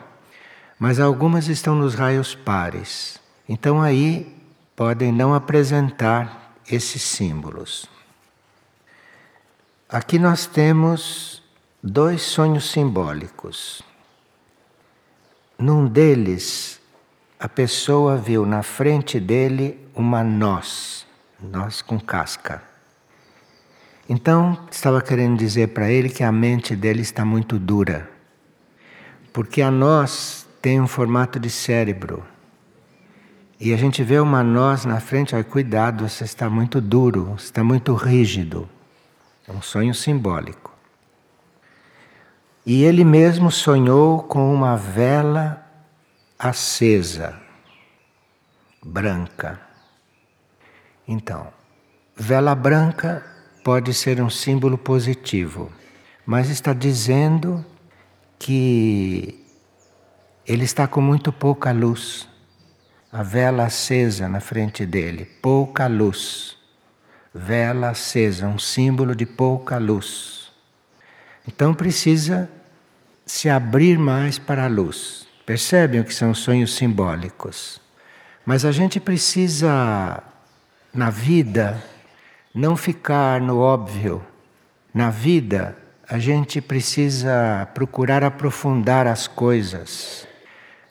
Mas 0.79 1.01
algumas 1.01 1.49
estão 1.49 1.75
nos 1.75 1.97
raios 1.97 2.33
pares. 2.33 3.21
Então 3.49 3.83
aí 3.83 4.41
podem 4.77 5.11
não 5.11 5.35
apresentar 5.35 6.55
esses 6.71 7.03
símbolos. 7.03 7.91
Aqui 9.89 10.17
nós 10.17 10.47
temos 10.47 11.43
dois 11.83 12.23
sonhos 12.23 12.71
simbólicos. 12.71 13.83
Num 15.59 15.89
deles, 15.89 16.81
a 17.37 17.49
pessoa 17.49 18.17
viu 18.17 18.47
na 18.47 18.63
frente 18.63 19.19
dele 19.19 19.77
uma 19.93 20.23
noz, 20.23 21.05
noz 21.41 21.83
com 21.83 21.99
casca. 21.99 22.72
Então, 24.09 24.59
estava 24.71 25.01
querendo 25.01 25.39
dizer 25.39 25.69
para 25.69 25.91
ele 25.91 26.09
que 26.09 26.25
a 26.25 26.33
mente 26.33 26.75
dele 26.75 27.03
está 27.03 27.25
muito 27.25 27.59
dura. 27.59 28.11
Porque 29.33 29.63
a 29.63 29.71
noz 29.71 30.47
tem 30.61 30.81
um 30.81 30.89
formato 30.89 31.39
de 31.39 31.49
cérebro. 31.49 32.23
E 33.61 33.73
a 33.73 33.77
gente 33.77 34.03
vê 34.03 34.19
uma 34.19 34.43
noz 34.43 34.85
na 34.85 34.99
frente, 34.99 35.35
olha, 35.35 35.45
cuidado, 35.45 36.09
você 36.09 36.25
está 36.25 36.51
muito 36.51 36.81
duro, 36.81 37.35
está 37.39 37.63
muito 37.63 37.95
rígido. 37.95 38.69
É 39.47 39.53
um 39.53 39.63
sonho 39.63 39.95
simbólico. 39.95 40.73
E 42.67 42.83
ele 42.83 43.05
mesmo 43.05 43.51
sonhou 43.51 44.23
com 44.25 44.53
uma 44.53 44.77
vela 44.77 45.65
acesa, 46.39 47.41
branca. 48.85 49.61
Então, 51.07 51.49
vela 52.17 52.55
branca 52.55 53.32
pode 53.63 53.95
ser 53.95 54.21
um 54.21 54.31
símbolo 54.31 54.77
positivo, 54.77 55.71
mas 56.27 56.51
está 56.51 56.73
dizendo 56.73 57.65
que 58.39 59.45
ele 60.47 60.65
está 60.65 60.87
com 60.87 61.01
muito 61.01 61.33
pouca 61.33 61.71
luz. 61.73 62.29
A 63.13 63.23
vela 63.23 63.67
acesa 63.67 64.29
na 64.29 64.41
frente 64.41 64.85
dele, 64.85 65.25
pouca 65.41 65.87
luz. 65.87 66.57
Vela 67.35 67.91
acesa, 67.91 68.49
um 68.49 68.59
símbolo 68.59 69.15
de 69.15 69.25
pouca 69.25 69.79
luz. 69.79 70.51
Então 71.47 71.75
precisa 71.75 72.51
se 73.25 73.49
abrir 73.49 73.99
mais 73.99 74.39
para 74.39 74.65
a 74.65 74.69
luz. 74.69 75.27
Percebem 75.47 76.01
o 76.01 76.05
que 76.05 76.15
são 76.15 76.35
sonhos 76.35 76.75
simbólicos? 76.75 77.81
Mas 78.45 78.65
a 78.65 78.73
gente 78.73 78.99
precisa, 78.99 80.23
na 80.93 81.11
vida, 81.11 81.83
não 82.55 82.77
ficar 82.77 83.41
no 83.41 83.59
óbvio. 83.59 84.23
Na 84.93 85.09
vida, 85.09 85.77
a 86.09 86.19
gente 86.19 86.61
precisa 86.61 87.67
procurar 87.75 88.23
aprofundar 88.23 89.07
as 89.07 89.27
coisas. 89.27 90.29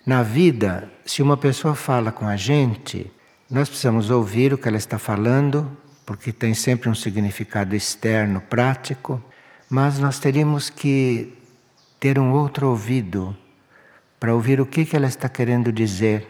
Na 0.06 0.24
vida, 0.24 0.92
se 1.06 1.22
uma 1.22 1.38
pessoa 1.38 1.76
fala 1.76 2.12
com 2.12 2.28
a 2.28 2.36
gente, 2.36 3.12
nós 3.50 3.70
precisamos 3.70 4.10
ouvir 4.10 4.54
o 4.54 4.58
que 4.58 4.68
ela 4.68 4.78
está 4.78 4.98
falando, 4.98 5.78
porque 6.06 6.34
tem 6.34 6.56
sempre 6.56 6.90
um 6.90 6.96
significado 6.96 7.76
externo, 7.76 8.42
prático, 8.42 9.22
mas 9.70 10.00
nós 10.00 10.18
teríamos 10.18 10.70
que 10.70 11.38
ter 12.00 12.18
um 12.18 12.32
outro 12.32 12.70
ouvido 12.70 13.38
para 14.20 14.34
ouvir 14.34 14.60
o 14.60 14.66
que, 14.66 14.86
que 14.86 14.96
ela 14.96 15.06
está 15.06 15.30
querendo 15.30 15.72
dizer, 15.72 16.28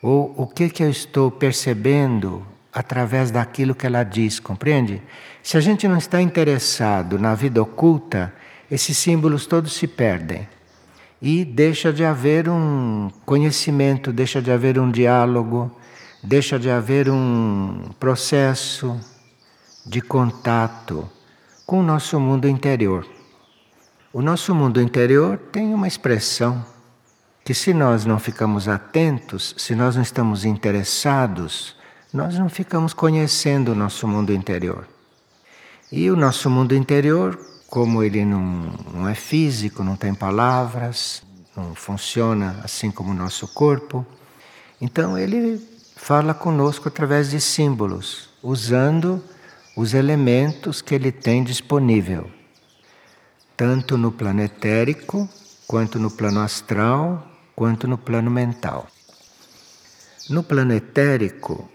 ou 0.00 0.32
o 0.36 0.46
que, 0.46 0.70
que 0.70 0.84
eu 0.84 0.90
estou 0.90 1.30
percebendo 1.30 2.46
através 2.72 3.30
daquilo 3.30 3.74
que 3.74 3.86
ela 3.86 4.02
diz, 4.02 4.40
compreende? 4.40 5.02
Se 5.42 5.56
a 5.56 5.60
gente 5.60 5.86
não 5.86 5.98
está 5.98 6.22
interessado 6.22 7.18
na 7.18 7.34
vida 7.34 7.60
oculta, 7.60 8.32
esses 8.70 8.96
símbolos 8.96 9.46
todos 9.46 9.74
se 9.74 9.86
perdem. 9.86 10.48
E 11.20 11.44
deixa 11.44 11.92
de 11.92 12.04
haver 12.04 12.48
um 12.48 13.10
conhecimento, 13.26 14.12
deixa 14.12 14.40
de 14.40 14.50
haver 14.50 14.78
um 14.78 14.90
diálogo, 14.90 15.70
deixa 16.22 16.58
de 16.58 16.70
haver 16.70 17.08
um 17.10 17.90
processo 18.00 18.98
de 19.84 20.00
contato 20.00 21.08
com 21.66 21.80
o 21.80 21.82
nosso 21.82 22.18
mundo 22.18 22.48
interior. 22.48 23.06
O 24.12 24.22
nosso 24.22 24.54
mundo 24.54 24.80
interior 24.80 25.38
tem 25.38 25.74
uma 25.74 25.86
expressão 25.86 26.64
que 27.44 27.54
se 27.54 27.74
nós 27.74 28.04
não 28.04 28.18
ficamos 28.18 28.68
atentos, 28.68 29.54
se 29.58 29.74
nós 29.74 29.96
não 29.96 30.02
estamos 30.02 30.44
interessados, 30.44 31.76
nós 32.12 32.38
não 32.38 32.48
ficamos 32.48 32.92
conhecendo 32.92 33.72
o 33.72 33.74
nosso 33.74 34.06
mundo 34.06 34.32
interior. 34.32 34.86
E 35.90 36.10
o 36.10 36.16
nosso 36.16 36.50
mundo 36.50 36.74
interior, 36.74 37.38
como 37.68 38.02
ele 38.02 38.24
não, 38.24 38.42
não 38.92 39.08
é 39.08 39.14
físico, 39.14 39.82
não 39.82 39.96
tem 39.96 40.14
palavras, 40.14 41.22
não 41.56 41.74
funciona 41.74 42.60
assim 42.62 42.90
como 42.90 43.12
o 43.12 43.14
nosso 43.14 43.48
corpo, 43.48 44.04
então 44.80 45.16
ele 45.16 45.58
fala 45.96 46.34
conosco 46.34 46.88
através 46.88 47.30
de 47.30 47.40
símbolos, 47.40 48.28
usando 48.42 49.22
os 49.76 49.94
elementos 49.94 50.82
que 50.82 50.94
ele 50.94 51.12
tem 51.12 51.42
disponível, 51.42 52.28
tanto 53.56 53.96
no 53.96 54.12
plano 54.12 54.42
etérico, 54.42 55.28
quanto 55.66 55.98
no 55.98 56.10
plano 56.10 56.40
astral, 56.40 57.26
quanto 57.54 57.86
no 57.86 57.96
plano 57.96 58.30
mental. 58.30 58.86
No 60.28 60.42
plano 60.42 60.72
etérico, 60.74 61.70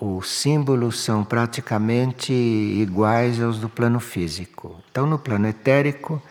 os 0.00 0.30
símbolos 0.30 1.00
são 1.00 1.22
praticamente 1.22 2.32
iguais 2.32 3.40
aos 3.40 3.58
do 3.58 3.68
plano 3.68 4.00
físico. 4.00 4.82
Então, 4.90 5.06
no 5.06 5.18
plano 5.18 5.46
etérico, 5.46 6.22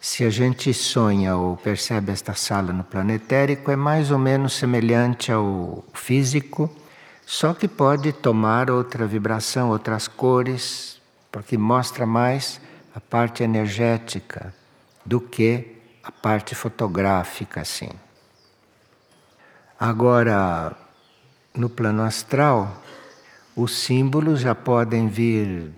se 0.00 0.24
a 0.24 0.30
gente 0.30 0.72
sonha 0.72 1.36
ou 1.36 1.56
percebe 1.56 2.12
esta 2.12 2.34
sala 2.34 2.72
no 2.72 2.84
plano 2.84 3.10
etérico, 3.10 3.70
é 3.72 3.76
mais 3.76 4.12
ou 4.12 4.18
menos 4.18 4.52
semelhante 4.52 5.32
ao 5.32 5.84
físico, 5.92 6.70
só 7.26 7.52
que 7.52 7.66
pode 7.66 8.12
tomar 8.12 8.70
outra 8.70 9.04
vibração, 9.04 9.70
outras 9.70 10.06
cores, 10.06 11.00
porque 11.32 11.58
mostra 11.58 12.06
mais 12.06 12.60
a 12.94 13.00
parte 13.00 13.42
energética 13.42 14.54
do 15.04 15.20
que 15.20 15.76
a 16.04 16.12
parte 16.12 16.54
fotográfica, 16.54 17.62
assim. 17.62 17.90
Agora, 19.78 20.76
no 21.52 21.68
plano 21.68 22.02
astral, 22.02 22.80
os 23.56 23.74
símbolos 23.74 24.40
já 24.40 24.54
podem 24.54 25.08
vir 25.08 25.72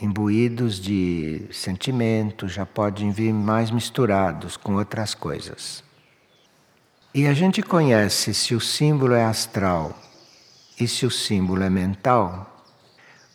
imbuídos 0.00 0.80
de 0.80 1.48
sentimentos, 1.50 2.52
já 2.52 2.64
podem 2.64 3.10
vir 3.10 3.34
mais 3.34 3.72
misturados 3.72 4.56
com 4.56 4.76
outras 4.76 5.14
coisas. 5.14 5.82
E 7.12 7.26
a 7.26 7.34
gente 7.34 7.60
conhece 7.60 8.32
se 8.32 8.54
o 8.54 8.60
símbolo 8.60 9.14
é 9.14 9.24
astral 9.24 9.98
e 10.78 10.86
se 10.86 11.04
o 11.04 11.10
símbolo 11.10 11.64
é 11.64 11.68
mental, 11.68 12.64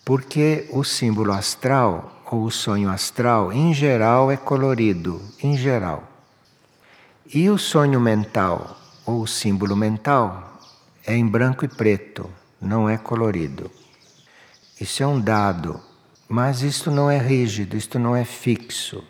porque 0.05 0.65
o 0.71 0.85
símbolo 0.85 1.33
astral 1.33 2.23
ou 2.31 2.45
o 2.45 2.51
sonho 2.51 2.89
astral, 2.89 3.51
em 3.51 3.73
geral, 3.73 4.31
é 4.31 4.37
colorido, 4.37 5.21
em 5.43 5.57
geral. 5.57 6.07
E 7.33 7.49
o 7.49 7.57
sonho 7.57 7.99
mental 7.99 8.77
ou 9.05 9.23
o 9.23 9.27
símbolo 9.27 9.75
mental 9.75 10.57
é 11.05 11.15
em 11.15 11.27
branco 11.27 11.65
e 11.65 11.67
preto, 11.67 12.29
não 12.63 12.89
é 12.89 12.97
colorido. 12.97 13.69
Isso 14.79 15.03
é 15.03 15.07
um 15.07 15.19
dado, 15.19 15.79
mas 16.27 16.61
isto 16.61 16.89
não 16.89 17.09
é 17.09 17.17
rígido, 17.17 17.77
isto 17.77 17.99
não 17.99 18.15
é 18.15 18.25
fixo. 18.25 19.03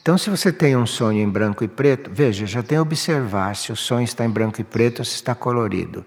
Então, 0.00 0.18
se 0.18 0.28
você 0.28 0.52
tem 0.52 0.76
um 0.76 0.86
sonho 0.86 1.22
em 1.22 1.28
branco 1.28 1.64
e 1.64 1.68
preto, 1.68 2.10
veja, 2.12 2.46
já 2.46 2.62
tem 2.62 2.76
que 2.76 2.82
observar 2.82 3.56
se 3.56 3.72
o 3.72 3.76
sonho 3.76 4.04
está 4.04 4.24
em 4.24 4.30
branco 4.30 4.60
e 4.60 4.64
preto 4.64 4.98
ou 4.98 5.04
se 5.04 5.14
está 5.14 5.34
colorido. 5.34 6.04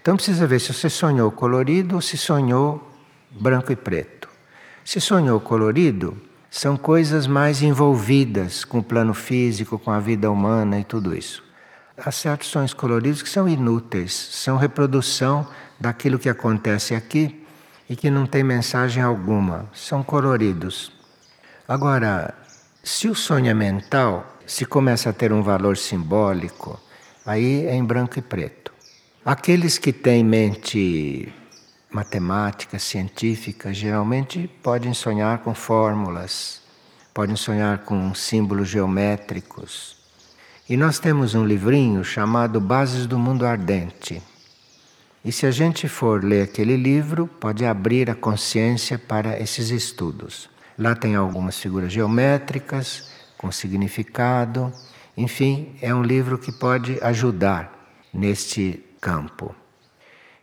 Então, 0.00 0.16
precisa 0.16 0.46
ver 0.46 0.60
se 0.60 0.72
você 0.72 0.90
sonhou 0.90 1.32
colorido 1.32 1.94
ou 1.94 2.00
se 2.02 2.18
sonhou 2.18 2.86
branco 3.30 3.72
e 3.72 3.76
preto. 3.76 4.28
Se 4.84 5.00
sonhou 5.00 5.40
colorido, 5.40 6.16
são 6.50 6.76
coisas 6.76 7.26
mais 7.26 7.62
envolvidas 7.62 8.64
com 8.64 8.78
o 8.78 8.82
plano 8.82 9.14
físico, 9.14 9.78
com 9.78 9.90
a 9.90 9.98
vida 9.98 10.30
humana 10.30 10.80
e 10.80 10.84
tudo 10.84 11.16
isso. 11.16 11.42
há 11.96 12.12
certos 12.12 12.48
sonhos 12.48 12.72
coloridos 12.72 13.22
que 13.22 13.28
são 13.28 13.48
inúteis, 13.48 14.12
são 14.12 14.56
reprodução 14.56 15.46
daquilo 15.78 16.18
que 16.18 16.28
acontece 16.28 16.94
aqui 16.94 17.46
e 17.88 17.96
que 17.96 18.10
não 18.10 18.26
tem 18.26 18.42
mensagem 18.42 19.02
alguma, 19.02 19.68
são 19.72 20.02
coloridos. 20.02 20.92
Agora, 21.66 22.34
se 22.82 23.08
o 23.08 23.14
sonho 23.14 23.50
é 23.50 23.54
mental, 23.54 24.38
se 24.46 24.64
começa 24.64 25.10
a 25.10 25.12
ter 25.12 25.32
um 25.32 25.42
valor 25.42 25.76
simbólico, 25.76 26.80
aí 27.24 27.66
é 27.66 27.74
em 27.74 27.84
branco 27.84 28.18
e 28.18 28.22
preto. 28.22 28.72
Aqueles 29.24 29.78
que 29.78 29.92
têm 29.92 30.24
mente 30.24 31.32
matemática, 31.90 32.78
científica, 32.78 33.72
geralmente 33.72 34.48
podem 34.62 34.92
sonhar 34.94 35.38
com 35.38 35.54
fórmulas, 35.54 36.62
podem 37.12 37.36
sonhar 37.36 37.78
com 37.78 38.14
símbolos 38.14 38.68
geométricos. 38.68 39.96
E 40.68 40.76
nós 40.76 40.98
temos 40.98 41.34
um 41.34 41.44
livrinho 41.44 42.04
chamado 42.04 42.60
Bases 42.60 43.06
do 43.06 43.18
Mundo 43.18 43.46
Ardente. 43.46 44.22
E 45.28 45.32
se 45.32 45.44
a 45.44 45.50
gente 45.50 45.86
for 45.88 46.24
ler 46.24 46.40
aquele 46.40 46.74
livro, 46.74 47.26
pode 47.26 47.62
abrir 47.62 48.08
a 48.08 48.14
consciência 48.14 48.98
para 48.98 49.38
esses 49.38 49.68
estudos. 49.68 50.48
Lá 50.78 50.94
tem 50.94 51.16
algumas 51.16 51.58
figuras 51.58 51.92
geométricas 51.92 53.10
com 53.36 53.52
significado. 53.52 54.72
Enfim, 55.14 55.76
é 55.82 55.94
um 55.94 56.02
livro 56.02 56.38
que 56.38 56.50
pode 56.50 56.98
ajudar 57.02 57.92
neste 58.10 58.82
campo. 59.02 59.54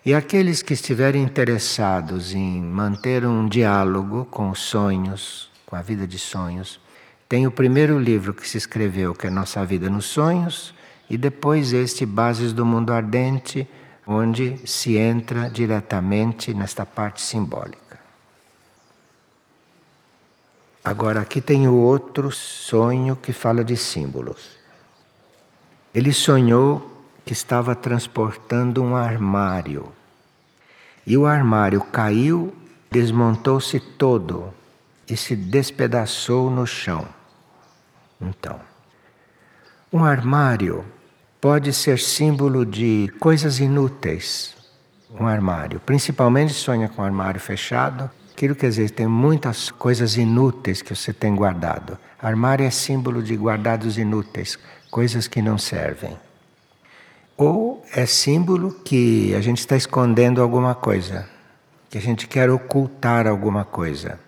E 0.05 0.13
aqueles 0.13 0.61
que 0.61 0.75
estiverem 0.75 1.23
interessados 1.23 2.35
em 2.35 2.61
manter 2.61 3.25
um 3.25 3.49
diálogo 3.49 4.25
com 4.25 4.51
os 4.51 4.59
sonhos, 4.59 5.49
com 5.65 5.75
a 5.75 5.81
vida 5.81 6.05
de 6.05 6.19
sonhos, 6.19 6.79
tem 7.27 7.47
o 7.47 7.51
primeiro 7.51 7.97
livro 7.97 8.35
que 8.35 8.47
se 8.47 8.59
escreveu, 8.59 9.15
que 9.15 9.25
é 9.25 9.31
Nossa 9.31 9.65
Vida 9.65 9.89
nos 9.89 10.05
Sonhos, 10.05 10.75
e 11.09 11.17
depois 11.17 11.73
este 11.73 12.05
Bases 12.05 12.53
do 12.53 12.63
Mundo 12.63 12.93
Ardente, 12.93 13.67
onde 14.07 14.67
se 14.67 14.97
entra 14.97 15.49
diretamente 15.49 16.53
nesta 16.53 16.85
parte 16.85 17.21
simbólica. 17.21 17.99
Agora, 20.83 21.21
aqui 21.21 21.41
tem 21.41 21.67
o 21.67 21.73
outro 21.73 22.31
sonho 22.31 23.15
que 23.15 23.33
fala 23.33 23.63
de 23.63 23.75
símbolos. 23.75 24.51
Ele 25.93 26.13
sonhou 26.13 27.03
que 27.25 27.33
estava 27.33 27.73
transportando 27.75 28.83
um 28.83 28.95
armário. 28.95 29.91
E 31.07 31.17
o 31.17 31.25
armário 31.25 31.81
caiu, 31.81 32.55
desmontou-se 32.91 33.79
todo 33.79 34.53
e 35.09 35.17
se 35.17 35.35
despedaçou 35.35 36.51
no 36.51 36.67
chão. 36.67 37.07
Então, 38.21 38.59
um 39.91 40.03
armário 40.03 40.85
pode 41.45 41.71
ser 41.73 41.99
símbolo 41.99 42.65
de 42.65 43.07
coisas 43.19 43.59
inúteis. 43.59 44.55
Um 45.11 45.27
armário, 45.27 45.79
principalmente 45.79 46.51
sonha 46.53 46.89
com 46.89 47.03
um 47.03 47.05
armário 47.05 47.39
fechado, 47.39 48.09
aquilo 48.31 48.55
quer 48.55 48.69
dizer 48.69 48.89
tem 48.89 49.05
muitas 49.05 49.69
coisas 49.69 50.17
inúteis 50.17 50.81
que 50.81 50.95
você 50.95 51.13
tem 51.13 51.35
guardado. 51.35 51.99
Armário 52.19 52.65
é 52.65 52.71
símbolo 52.71 53.21
de 53.21 53.35
guardados 53.35 53.95
inúteis, 53.99 54.57
coisas 54.89 55.27
que 55.27 55.39
não 55.39 55.55
servem. 55.55 56.17
Ou 57.37 57.85
é 57.93 58.07
símbolo 58.07 58.71
que 58.83 59.35
a 59.35 59.39
gente 59.39 59.59
está 59.59 59.77
escondendo 59.77 60.41
alguma 60.41 60.73
coisa, 60.73 61.29
que 61.91 61.97
a 61.99 62.01
gente 62.01 62.25
quer 62.25 62.49
ocultar 62.49 63.27
alguma 63.27 63.63
coisa. 63.63 64.19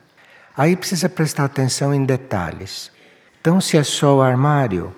Aí 0.55 0.75
precisa 0.75 1.09
prestar 1.09 1.45
atenção 1.45 1.91
em 1.95 2.05
detalhes. 2.05 2.91
Então, 3.41 3.59
se 3.59 3.75
é 3.75 3.81
só 3.81 4.17
o 4.17 4.21
armário, 4.21 4.95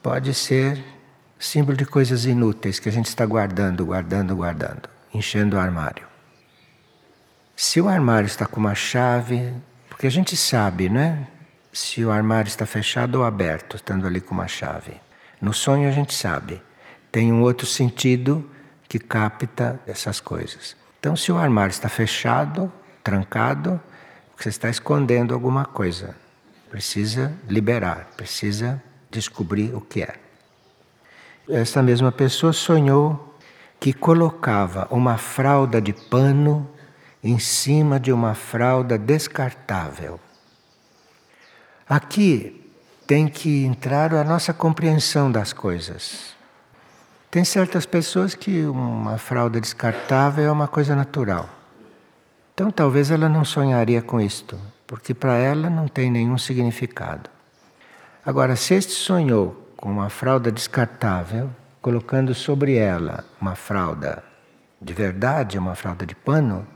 pode 0.00 0.32
ser 0.32 0.99
símbolo 1.40 1.76
de 1.76 1.86
coisas 1.86 2.24
inúteis 2.24 2.78
que 2.78 2.88
a 2.88 2.92
gente 2.92 3.06
está 3.06 3.26
guardando, 3.26 3.86
guardando, 3.86 4.36
guardando, 4.36 4.88
enchendo 5.12 5.56
o 5.56 5.58
armário. 5.58 6.06
Se 7.56 7.80
o 7.80 7.88
armário 7.88 8.26
está 8.26 8.46
com 8.46 8.60
uma 8.60 8.74
chave, 8.74 9.52
porque 9.88 10.06
a 10.06 10.10
gente 10.10 10.36
sabe, 10.36 10.88
né? 10.88 11.26
Se 11.72 12.04
o 12.04 12.10
armário 12.10 12.48
está 12.48 12.66
fechado 12.66 13.16
ou 13.16 13.24
aberto, 13.24 13.76
estando 13.76 14.06
ali 14.06 14.20
com 14.20 14.34
uma 14.34 14.46
chave. 14.48 14.94
No 15.40 15.52
sonho 15.52 15.88
a 15.88 15.92
gente 15.92 16.14
sabe 16.14 16.62
tem 17.10 17.32
um 17.32 17.42
outro 17.42 17.66
sentido 17.66 18.48
que 18.88 18.98
capta 18.98 19.80
essas 19.86 20.20
coisas. 20.20 20.76
Então, 20.98 21.16
se 21.16 21.32
o 21.32 21.38
armário 21.38 21.70
está 21.70 21.88
fechado, 21.88 22.72
trancado, 23.02 23.80
você 24.36 24.48
está 24.48 24.68
escondendo 24.68 25.34
alguma 25.34 25.64
coisa. 25.64 26.14
Precisa 26.70 27.32
liberar, 27.48 28.10
precisa 28.16 28.82
descobrir 29.10 29.74
o 29.74 29.80
que 29.80 30.02
é. 30.02 30.14
Essa 31.50 31.82
mesma 31.82 32.12
pessoa 32.12 32.52
sonhou 32.52 33.36
que 33.80 33.92
colocava 33.92 34.86
uma 34.88 35.18
fralda 35.18 35.80
de 35.80 35.92
pano 35.92 36.68
em 37.24 37.40
cima 37.40 37.98
de 37.98 38.12
uma 38.12 38.34
fralda 38.34 38.96
descartável. 38.96 40.20
Aqui 41.88 42.70
tem 43.04 43.26
que 43.26 43.64
entrar 43.64 44.14
a 44.14 44.22
nossa 44.22 44.54
compreensão 44.54 45.30
das 45.30 45.52
coisas. 45.52 46.36
Tem 47.30 47.44
certas 47.44 47.84
pessoas 47.84 48.34
que 48.36 48.64
uma 48.66 49.18
fralda 49.18 49.60
descartável 49.60 50.44
é 50.44 50.52
uma 50.52 50.68
coisa 50.68 50.94
natural. 50.94 51.48
Então 52.54 52.70
talvez 52.70 53.10
ela 53.10 53.28
não 53.28 53.44
sonharia 53.44 54.00
com 54.00 54.20
isto, 54.20 54.56
porque 54.86 55.12
para 55.12 55.36
ela 55.36 55.68
não 55.68 55.88
tem 55.88 56.12
nenhum 56.12 56.38
significado. 56.38 57.28
Agora, 58.24 58.54
se 58.54 58.74
este 58.74 58.92
sonhou 58.92 59.69
com 59.80 59.90
uma 59.90 60.10
fralda 60.10 60.52
descartável, 60.52 61.50
colocando 61.80 62.34
sobre 62.34 62.76
ela 62.76 63.24
uma 63.40 63.54
fralda 63.54 64.22
de 64.80 64.92
verdade, 64.92 65.58
uma 65.58 65.74
fralda 65.74 66.04
de 66.04 66.14
pano, 66.14 66.66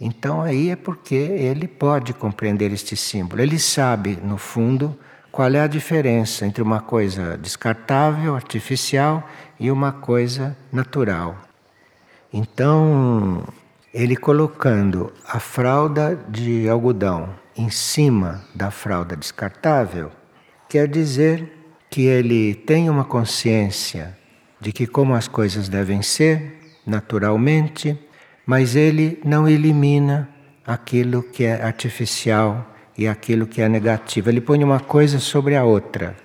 então 0.00 0.42
aí 0.42 0.70
é 0.70 0.76
porque 0.76 1.14
ele 1.14 1.68
pode 1.68 2.12
compreender 2.12 2.72
este 2.72 2.96
símbolo. 2.96 3.40
Ele 3.40 3.58
sabe, 3.60 4.18
no 4.20 4.36
fundo, 4.36 4.98
qual 5.30 5.48
é 5.52 5.60
a 5.60 5.68
diferença 5.68 6.44
entre 6.44 6.60
uma 6.60 6.80
coisa 6.80 7.38
descartável, 7.38 8.34
artificial 8.34 9.28
e 9.60 9.70
uma 9.70 9.92
coisa 9.92 10.56
natural. 10.72 11.36
Então, 12.32 13.44
ele 13.94 14.16
colocando 14.16 15.12
a 15.24 15.38
fralda 15.38 16.18
de 16.28 16.68
algodão 16.68 17.28
em 17.56 17.70
cima 17.70 18.42
da 18.52 18.72
fralda 18.72 19.14
descartável, 19.14 20.10
quer 20.68 20.88
dizer 20.88 21.61
que 21.92 22.06
ele 22.06 22.54
tem 22.54 22.88
uma 22.88 23.04
consciência 23.04 24.16
de 24.58 24.72
que 24.72 24.86
como 24.86 25.14
as 25.14 25.28
coisas 25.28 25.68
devem 25.68 26.00
ser, 26.00 26.58
naturalmente, 26.86 27.98
mas 28.46 28.74
ele 28.74 29.20
não 29.22 29.46
elimina 29.46 30.26
aquilo 30.66 31.22
que 31.22 31.44
é 31.44 31.62
artificial 31.62 32.74
e 32.96 33.06
aquilo 33.06 33.46
que 33.46 33.60
é 33.60 33.68
negativo. 33.68 34.30
Ele 34.30 34.40
põe 34.40 34.64
uma 34.64 34.80
coisa 34.80 35.18
sobre 35.18 35.54
a 35.54 35.64
outra. 35.64 36.16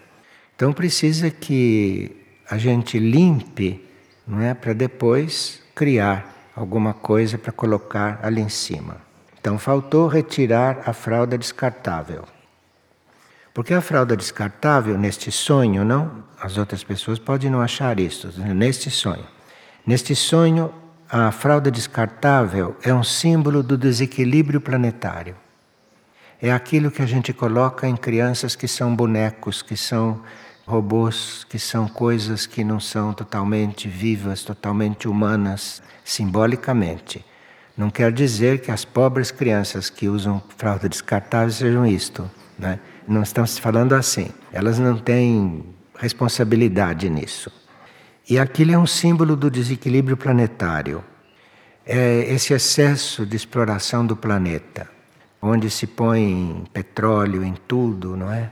Então 0.55 0.71
precisa 0.71 1.29
que 1.29 2.15
a 2.49 2.57
gente 2.57 2.97
limpe, 2.97 3.83
não 4.25 4.39
é, 4.39 4.53
para 4.53 4.71
depois 4.71 5.61
criar 5.75 6.49
alguma 6.55 6.93
coisa 6.93 7.37
para 7.37 7.51
colocar 7.51 8.21
ali 8.23 8.39
em 8.39 8.49
cima. 8.49 9.01
Então 9.37 9.59
faltou 9.59 10.07
retirar 10.07 10.83
a 10.85 10.93
fralda 10.93 11.37
descartável. 11.37 12.23
Porque 13.57 13.73
a 13.73 13.81
fralda 13.81 14.15
descartável, 14.15 14.95
neste 14.95 15.31
sonho, 15.31 15.83
não, 15.83 16.23
as 16.39 16.57
outras 16.57 16.83
pessoas 16.83 17.17
podem 17.17 17.49
não 17.49 17.59
achar 17.59 17.99
isso, 17.99 18.31
neste 18.53 18.91
sonho. 18.91 19.25
Neste 19.83 20.15
sonho, 20.15 20.71
a 21.09 21.31
fralda 21.31 21.71
descartável 21.71 22.77
é 22.83 22.93
um 22.93 23.03
símbolo 23.03 23.63
do 23.63 23.75
desequilíbrio 23.75 24.61
planetário 24.61 25.35
é 26.41 26.51
aquilo 26.51 26.91
que 26.91 27.01
a 27.01 27.05
gente 27.05 27.33
coloca 27.33 27.87
em 27.87 27.95
crianças 27.95 28.55
que 28.55 28.67
são 28.67 28.95
bonecos, 28.95 29.61
que 29.61 29.75
são 29.75 30.21
robôs, 30.65 31.45
que 31.49 31.57
são 31.57 31.87
coisas 31.87 32.45
que 32.45 32.63
não 32.63 32.79
são 32.79 33.13
totalmente 33.13 33.87
vivas, 33.87 34.43
totalmente 34.43 35.07
humanas, 35.07 35.81
simbolicamente. 36.03 37.25
Não 37.75 37.89
quer 37.89 38.11
dizer 38.11 38.61
que 38.61 38.71
as 38.71 38.83
pobres 38.85 39.31
crianças 39.31 39.89
que 39.89 40.07
usam 40.07 40.41
fralda 40.57 40.89
descartável 40.89 41.51
sejam 41.51 41.85
isto. 41.85 42.29
Né? 42.57 42.79
Não 43.07 43.23
estamos 43.23 43.57
falando 43.57 43.93
assim. 43.93 44.29
Elas 44.51 44.77
não 44.79 44.97
têm 44.97 45.63
responsabilidade 45.97 47.09
nisso. 47.09 47.51
E 48.29 48.37
aquilo 48.37 48.73
é 48.73 48.77
um 48.77 48.87
símbolo 48.87 49.35
do 49.35 49.49
desequilíbrio 49.49 50.17
planetário. 50.17 51.03
É 51.85 52.33
esse 52.33 52.53
excesso 52.53 53.25
de 53.25 53.35
exploração 53.35 54.05
do 54.05 54.15
planeta 54.15 54.97
onde 55.41 55.69
se 55.69 55.87
põe 55.87 56.63
petróleo 56.73 57.43
em 57.43 57.53
tudo, 57.67 58.15
não 58.15 58.31
é? 58.31 58.49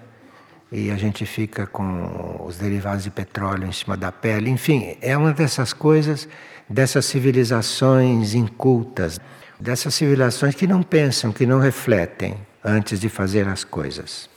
E 0.72 0.92
a 0.92 0.96
gente 0.96 1.26
fica 1.26 1.66
com 1.66 2.44
os 2.46 2.58
derivados 2.58 3.04
de 3.04 3.10
petróleo 3.10 3.68
em 3.68 3.72
cima 3.72 3.96
da 3.96 4.12
pele. 4.12 4.50
Enfim, 4.50 4.98
é 5.02 5.16
uma 5.16 5.32
dessas 5.32 5.74
coisas, 5.74 6.28
dessas 6.70 7.06
civilizações 7.06 8.34
incultas, 8.34 9.20
dessas 9.60 9.94
civilizações 9.94 10.56
que 10.56 10.68
não 10.68 10.84
pensam, 10.84 11.32
que 11.32 11.46
não 11.46 11.60
refletem 11.60 12.36
antes 12.64 13.00
de 13.00 13.10
fazer 13.10 13.48
as 13.48 13.64
coisas. 13.64 14.30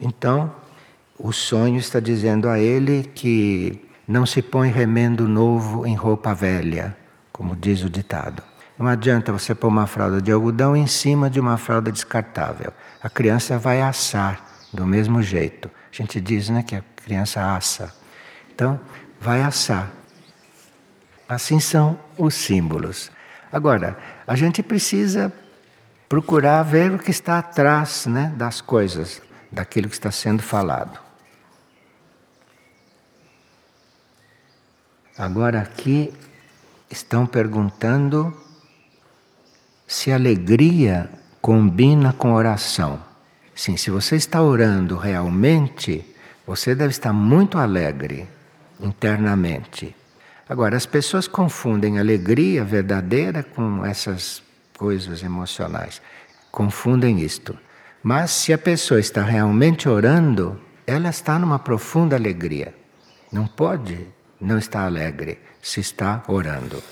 Então, 0.00 0.52
o 1.18 1.32
sonho 1.32 1.78
está 1.78 1.98
dizendo 1.98 2.48
a 2.48 2.58
ele 2.58 3.10
que 3.14 3.84
não 4.06 4.24
se 4.24 4.40
põe 4.40 4.70
remendo 4.70 5.28
novo 5.28 5.86
em 5.86 5.94
roupa 5.94 6.32
velha, 6.34 6.96
como 7.32 7.56
diz 7.56 7.82
o 7.82 7.90
ditado. 7.90 8.42
Não 8.78 8.86
adianta 8.86 9.32
você 9.32 9.54
pôr 9.54 9.68
uma 9.68 9.86
fralda 9.86 10.22
de 10.22 10.30
algodão 10.30 10.76
em 10.76 10.86
cima 10.86 11.28
de 11.28 11.40
uma 11.40 11.56
fralda 11.56 11.90
descartável. 11.90 12.72
A 13.02 13.10
criança 13.10 13.58
vai 13.58 13.82
assar 13.82 14.44
do 14.72 14.86
mesmo 14.86 15.20
jeito. 15.20 15.68
A 15.92 15.96
gente 15.96 16.20
diz 16.20 16.48
né, 16.48 16.62
que 16.62 16.76
a 16.76 16.84
criança 17.04 17.54
assa. 17.54 17.92
Então, 18.54 18.78
vai 19.20 19.42
assar. 19.42 19.90
Assim 21.28 21.58
são 21.58 21.98
os 22.16 22.34
símbolos. 22.34 23.10
Agora, 23.52 23.98
a 24.26 24.36
gente 24.36 24.62
precisa 24.62 25.32
procurar 26.08 26.62
ver 26.62 26.92
o 26.92 26.98
que 26.98 27.10
está 27.10 27.38
atrás 27.38 28.06
né, 28.06 28.32
das 28.36 28.60
coisas, 28.60 29.20
daquilo 29.50 29.88
que 29.88 29.94
está 29.94 30.10
sendo 30.10 30.42
falado. 30.42 30.98
Agora 35.16 35.60
aqui 35.60 36.12
estão 36.90 37.26
perguntando 37.26 38.34
se 39.86 40.12
alegria 40.12 41.10
combina 41.40 42.12
com 42.12 42.32
oração. 42.32 43.02
Sim, 43.54 43.76
se 43.76 43.90
você 43.90 44.16
está 44.16 44.42
orando 44.42 44.96
realmente, 44.96 46.04
você 46.46 46.74
deve 46.74 46.90
estar 46.90 47.12
muito 47.12 47.58
alegre 47.58 48.28
internamente. 48.80 49.94
Agora, 50.48 50.76
as 50.76 50.86
pessoas 50.86 51.28
confundem 51.28 51.98
alegria 51.98 52.64
verdadeira 52.64 53.42
com 53.42 53.84
essas 53.84 54.42
coisas 54.76 55.22
emocionais. 55.22 56.00
Confundem 56.50 57.20
isto. 57.20 57.58
Mas 58.02 58.30
se 58.30 58.52
a 58.52 58.58
pessoa 58.58 59.00
está 59.00 59.22
realmente 59.22 59.88
orando, 59.88 60.60
ela 60.86 61.08
está 61.08 61.38
numa 61.38 61.58
profunda 61.58 62.16
alegria. 62.16 62.74
Não 63.30 63.46
pode 63.46 64.06
não 64.40 64.58
estar 64.58 64.84
alegre 64.84 65.38
se 65.60 65.80
está 65.80 66.22
orando. 66.28 66.82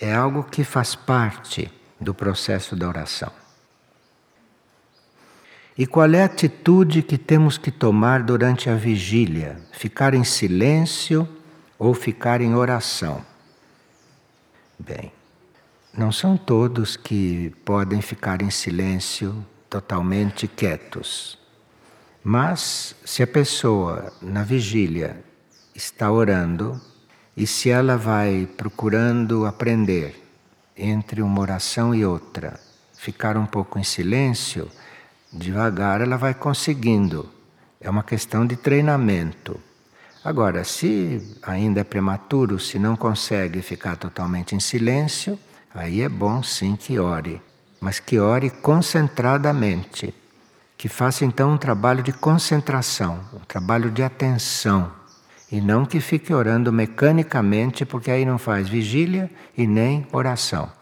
É 0.00 0.12
algo 0.14 0.42
que 0.44 0.64
faz 0.64 0.94
parte 0.94 1.70
do 2.00 2.12
processo 2.12 2.74
da 2.76 2.88
oração. 2.88 3.32
E 5.76 5.86
qual 5.86 6.12
é 6.12 6.22
a 6.22 6.26
atitude 6.26 7.02
que 7.02 7.18
temos 7.18 7.58
que 7.58 7.70
tomar 7.70 8.22
durante 8.22 8.70
a 8.70 8.74
vigília? 8.76 9.60
Ficar 9.72 10.14
em 10.14 10.22
silêncio 10.22 11.28
ou 11.78 11.94
ficar 11.94 12.40
em 12.40 12.54
oração? 12.54 13.24
Bem, 14.78 15.12
não 15.96 16.12
são 16.12 16.36
todos 16.36 16.96
que 16.96 17.50
podem 17.64 18.00
ficar 18.00 18.42
em 18.42 18.50
silêncio 18.50 19.44
totalmente 19.74 20.46
quietos. 20.46 21.36
Mas 22.22 22.94
se 23.04 23.24
a 23.24 23.26
pessoa 23.26 24.12
na 24.22 24.44
vigília 24.44 25.16
está 25.74 26.12
orando 26.12 26.80
e 27.36 27.44
se 27.44 27.70
ela 27.70 27.96
vai 27.96 28.48
procurando 28.56 29.44
aprender 29.46 30.14
entre 30.76 31.20
uma 31.20 31.40
oração 31.40 31.92
e 31.92 32.06
outra, 32.06 32.60
ficar 32.96 33.36
um 33.36 33.46
pouco 33.46 33.76
em 33.76 33.82
silêncio, 33.82 34.70
devagar 35.32 36.00
ela 36.00 36.16
vai 36.16 36.34
conseguindo. 36.34 37.28
É 37.80 37.90
uma 37.90 38.04
questão 38.04 38.46
de 38.46 38.54
treinamento. 38.54 39.60
Agora, 40.24 40.62
se 40.62 41.36
ainda 41.42 41.80
é 41.80 41.84
prematuro, 41.84 42.60
se 42.60 42.78
não 42.78 42.94
consegue 42.94 43.60
ficar 43.60 43.96
totalmente 43.96 44.54
em 44.54 44.60
silêncio, 44.60 45.36
aí 45.74 46.00
é 46.00 46.08
bom 46.08 46.44
sim 46.44 46.76
que 46.76 46.96
ore, 46.96 47.42
mas 47.84 48.00
que 48.00 48.18
ore 48.18 48.48
concentradamente. 48.48 50.14
Que 50.74 50.88
faça 50.88 51.22
então 51.22 51.52
um 51.52 51.58
trabalho 51.58 52.02
de 52.02 52.14
concentração, 52.14 53.20
um 53.34 53.40
trabalho 53.40 53.90
de 53.90 54.02
atenção 54.02 54.90
e 55.52 55.60
não 55.60 55.84
que 55.84 56.00
fique 56.00 56.32
orando 56.32 56.72
mecanicamente, 56.72 57.84
porque 57.84 58.10
aí 58.10 58.24
não 58.24 58.38
faz 58.38 58.70
vigília 58.70 59.30
e 59.56 59.66
nem 59.66 60.06
oração. 60.10 60.72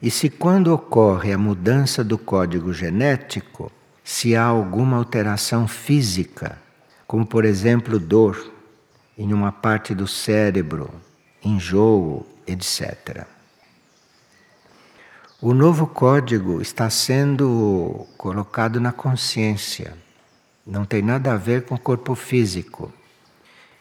E 0.00 0.12
se 0.12 0.30
quando 0.30 0.72
ocorre 0.72 1.32
a 1.32 1.38
mudança 1.38 2.04
do 2.04 2.16
código 2.16 2.72
genético, 2.72 3.72
se 4.04 4.36
há 4.36 4.44
alguma 4.44 4.96
alteração 4.96 5.66
física, 5.66 6.56
como 7.04 7.26
por 7.26 7.44
exemplo 7.44 7.98
dor 7.98 8.52
em 9.18 9.32
uma 9.32 9.50
parte 9.50 9.92
do 9.92 10.06
cérebro, 10.06 10.88
enjoo, 11.44 12.24
etc. 12.50 13.26
O 15.40 15.54
novo 15.54 15.86
código 15.86 16.60
está 16.60 16.90
sendo 16.90 18.06
colocado 18.16 18.80
na 18.80 18.92
consciência 18.92 19.96
não 20.68 20.84
tem 20.84 21.00
nada 21.00 21.32
a 21.32 21.36
ver 21.36 21.64
com 21.64 21.74
o 21.74 21.80
corpo 21.80 22.14
físico. 22.14 22.92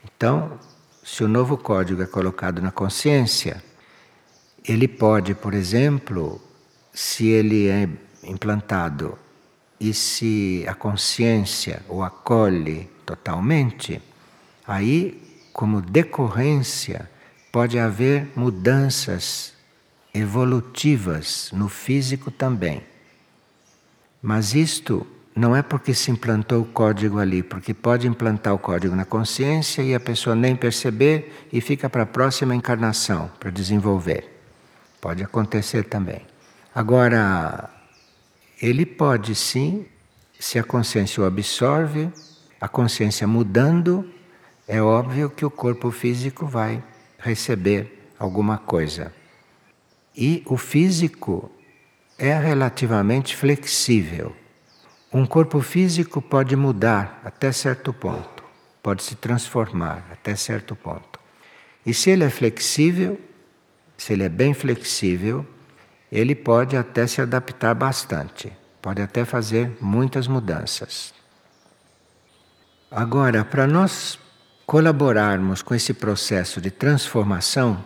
Então, 0.05 0.57
se 1.03 1.21
o 1.21 1.27
novo 1.27 1.57
código 1.57 2.01
é 2.01 2.05
colocado 2.05 2.61
na 2.61 2.71
consciência, 2.71 3.61
ele 4.63 4.87
pode, 4.87 5.35
por 5.35 5.53
exemplo, 5.53 6.41
se 6.93 7.27
ele 7.27 7.67
é 7.67 7.89
implantado 8.23 9.19
e 9.77 9.93
se 9.93 10.65
a 10.65 10.73
consciência 10.73 11.83
o 11.89 12.01
acolhe 12.01 12.89
totalmente, 13.05 14.01
aí, 14.65 15.21
como 15.51 15.81
decorrência, 15.81 17.09
pode 17.51 17.79
haver 17.79 18.27
mudanças 18.35 19.53
evolutivas 20.13 21.49
no 21.53 21.69
físico 21.69 22.31
também. 22.31 22.83
Mas 24.21 24.53
isto 24.53 25.05
não 25.35 25.55
é 25.55 25.61
porque 25.61 25.93
se 25.93 26.09
implantou 26.09 26.61
o 26.61 26.65
código 26.65 27.19
ali, 27.19 27.43
porque 27.43 27.73
pode 27.73 28.07
implantar 28.07 28.53
o 28.53 28.59
código 28.59 28.95
na 28.95 29.05
consciência 29.05 29.83
e 29.83 29.93
a 29.93 29.99
pessoa 29.99 30.35
nem 30.35 30.55
perceber 30.55 31.47
e 31.53 31.61
fica 31.61 31.89
para 31.89 32.03
a 32.03 32.07
próxima 32.07 32.55
encarnação 32.55 33.29
para 33.39 33.51
desenvolver. 33.51 34.35
Pode 34.99 35.23
acontecer 35.23 35.83
também. 35.83 36.25
Agora, 36.73 37.69
ele 38.59 38.85
pode 38.85 39.35
sim, 39.35 39.85
se 40.39 40.57
a 40.57 40.63
consciência 40.63 41.21
o 41.21 41.25
absorve, 41.25 42.09
a 42.59 42.67
consciência 42.67 43.27
mudando, 43.27 44.09
é 44.67 44.81
óbvio 44.81 45.29
que 45.29 45.45
o 45.45 45.51
corpo 45.51 45.91
físico 45.91 46.47
vai 46.47 46.83
receber 47.17 48.11
alguma 48.19 48.57
coisa. 48.57 49.13
E 50.15 50.43
o 50.45 50.57
físico 50.57 51.51
é 52.17 52.37
relativamente 52.37 53.35
flexível. 53.35 54.35
Um 55.13 55.25
corpo 55.25 55.61
físico 55.61 56.21
pode 56.21 56.55
mudar 56.55 57.21
até 57.23 57.51
certo 57.51 57.93
ponto, 57.93 58.43
pode 58.81 59.03
se 59.03 59.15
transformar 59.15 60.05
até 60.11 60.35
certo 60.35 60.75
ponto. 60.75 61.19
E 61.85 61.93
se 61.93 62.09
ele 62.09 62.23
é 62.23 62.29
flexível, 62.29 63.19
se 63.97 64.13
ele 64.13 64.23
é 64.23 64.29
bem 64.29 64.53
flexível, 64.53 65.45
ele 66.11 66.35
pode 66.35 66.75
até 66.75 67.05
se 67.07 67.21
adaptar 67.21 67.73
bastante, 67.73 68.51
pode 68.81 69.01
até 69.01 69.23
fazer 69.23 69.77
muitas 69.79 70.27
mudanças. 70.27 71.13
Agora, 72.89 73.43
para 73.43 73.67
nós 73.67 74.17
colaborarmos 74.67 75.61
com 75.61 75.73
esse 75.73 75.93
processo 75.93 76.59
de 76.59 76.69
transformação, 76.69 77.81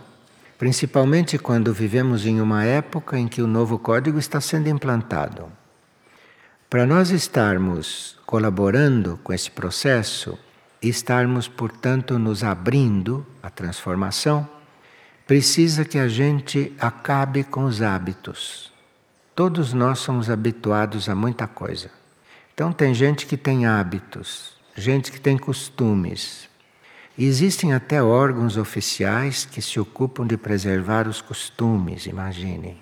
principalmente 0.58 1.38
quando 1.38 1.72
vivemos 1.72 2.26
em 2.26 2.42
uma 2.42 2.64
época 2.66 3.20
em 3.20 3.28
que 3.28 3.40
o 3.40 3.46
novo 3.46 3.78
código 3.78 4.18
está 4.18 4.42
sendo 4.42 4.68
implantado, 4.68 5.46
para 6.68 6.84
nós 6.88 7.12
estarmos 7.12 8.18
colaborando 8.26 9.20
com 9.24 9.32
esse 9.32 9.52
processo 9.52 10.40
e 10.82 10.90
estarmos, 10.90 11.48
portanto, 11.48 12.18
nos 12.18 12.44
abrindo 12.44 13.24
à 13.44 13.52
transformação, 13.52 14.50
precisa 15.28 15.86
que 15.86 16.00
a 16.00 16.08
gente 16.08 16.76
acabe 16.80 17.44
com 17.44 17.66
os 17.66 17.84
hábitos. 17.84 18.74
Todos 19.36 19.72
nós 19.72 20.00
somos 20.00 20.32
habituados 20.32 21.08
a 21.08 21.14
muita 21.14 21.46
coisa. 21.46 21.92
Então, 22.56 22.74
tem 22.74 22.92
gente 22.92 23.28
que 23.28 23.38
tem 23.38 23.68
hábitos, 23.68 24.54
gente 24.76 25.12
que 25.12 25.22
tem 25.22 25.38
costumes. 25.38 26.50
Existem 27.24 27.74
até 27.74 28.02
órgãos 28.02 28.58
oficiais 28.58 29.46
que 29.46 29.62
se 29.62 29.80
ocupam 29.80 30.26
de 30.26 30.38
preservar 30.38 31.08
os 31.08 31.22
costumes, 31.22 32.06
imaginem 32.06 32.82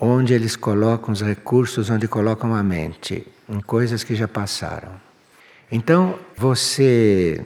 onde 0.00 0.34
eles 0.34 0.56
colocam 0.56 1.12
os 1.12 1.22
recursos, 1.22 1.90
onde 1.90 2.08
colocam 2.08 2.54
a 2.54 2.62
mente, 2.62 3.26
em 3.48 3.60
coisas 3.60 4.04
que 4.04 4.14
já 4.14 4.28
passaram. 4.28 4.92
Então, 5.70 6.18
você 6.36 7.44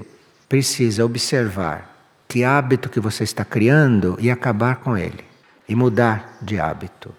precisa 0.48 1.04
observar 1.04 1.96
que 2.26 2.44
hábito 2.44 2.88
que 2.88 3.00
você 3.00 3.24
está 3.24 3.44
criando 3.44 4.16
e 4.20 4.30
acabar 4.30 4.76
com 4.76 4.96
ele, 4.96 5.24
e 5.68 5.74
mudar 5.74 6.36
de 6.42 6.58
hábito. 6.58 7.14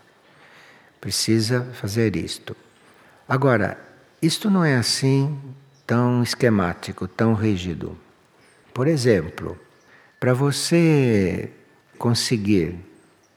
Precisa 1.00 1.66
fazer 1.74 2.16
isto. 2.16 2.56
Agora, 3.28 3.78
isto 4.22 4.50
não 4.50 4.66
é 4.66 4.76
assim 4.76 5.38
tão 5.88 6.22
esquemático, 6.22 7.08
tão 7.08 7.34
rígido. 7.34 7.98
Por 8.74 8.88
exemplo, 8.88 9.58
para 10.20 10.34
você 10.34 11.50
conseguir 11.98 12.76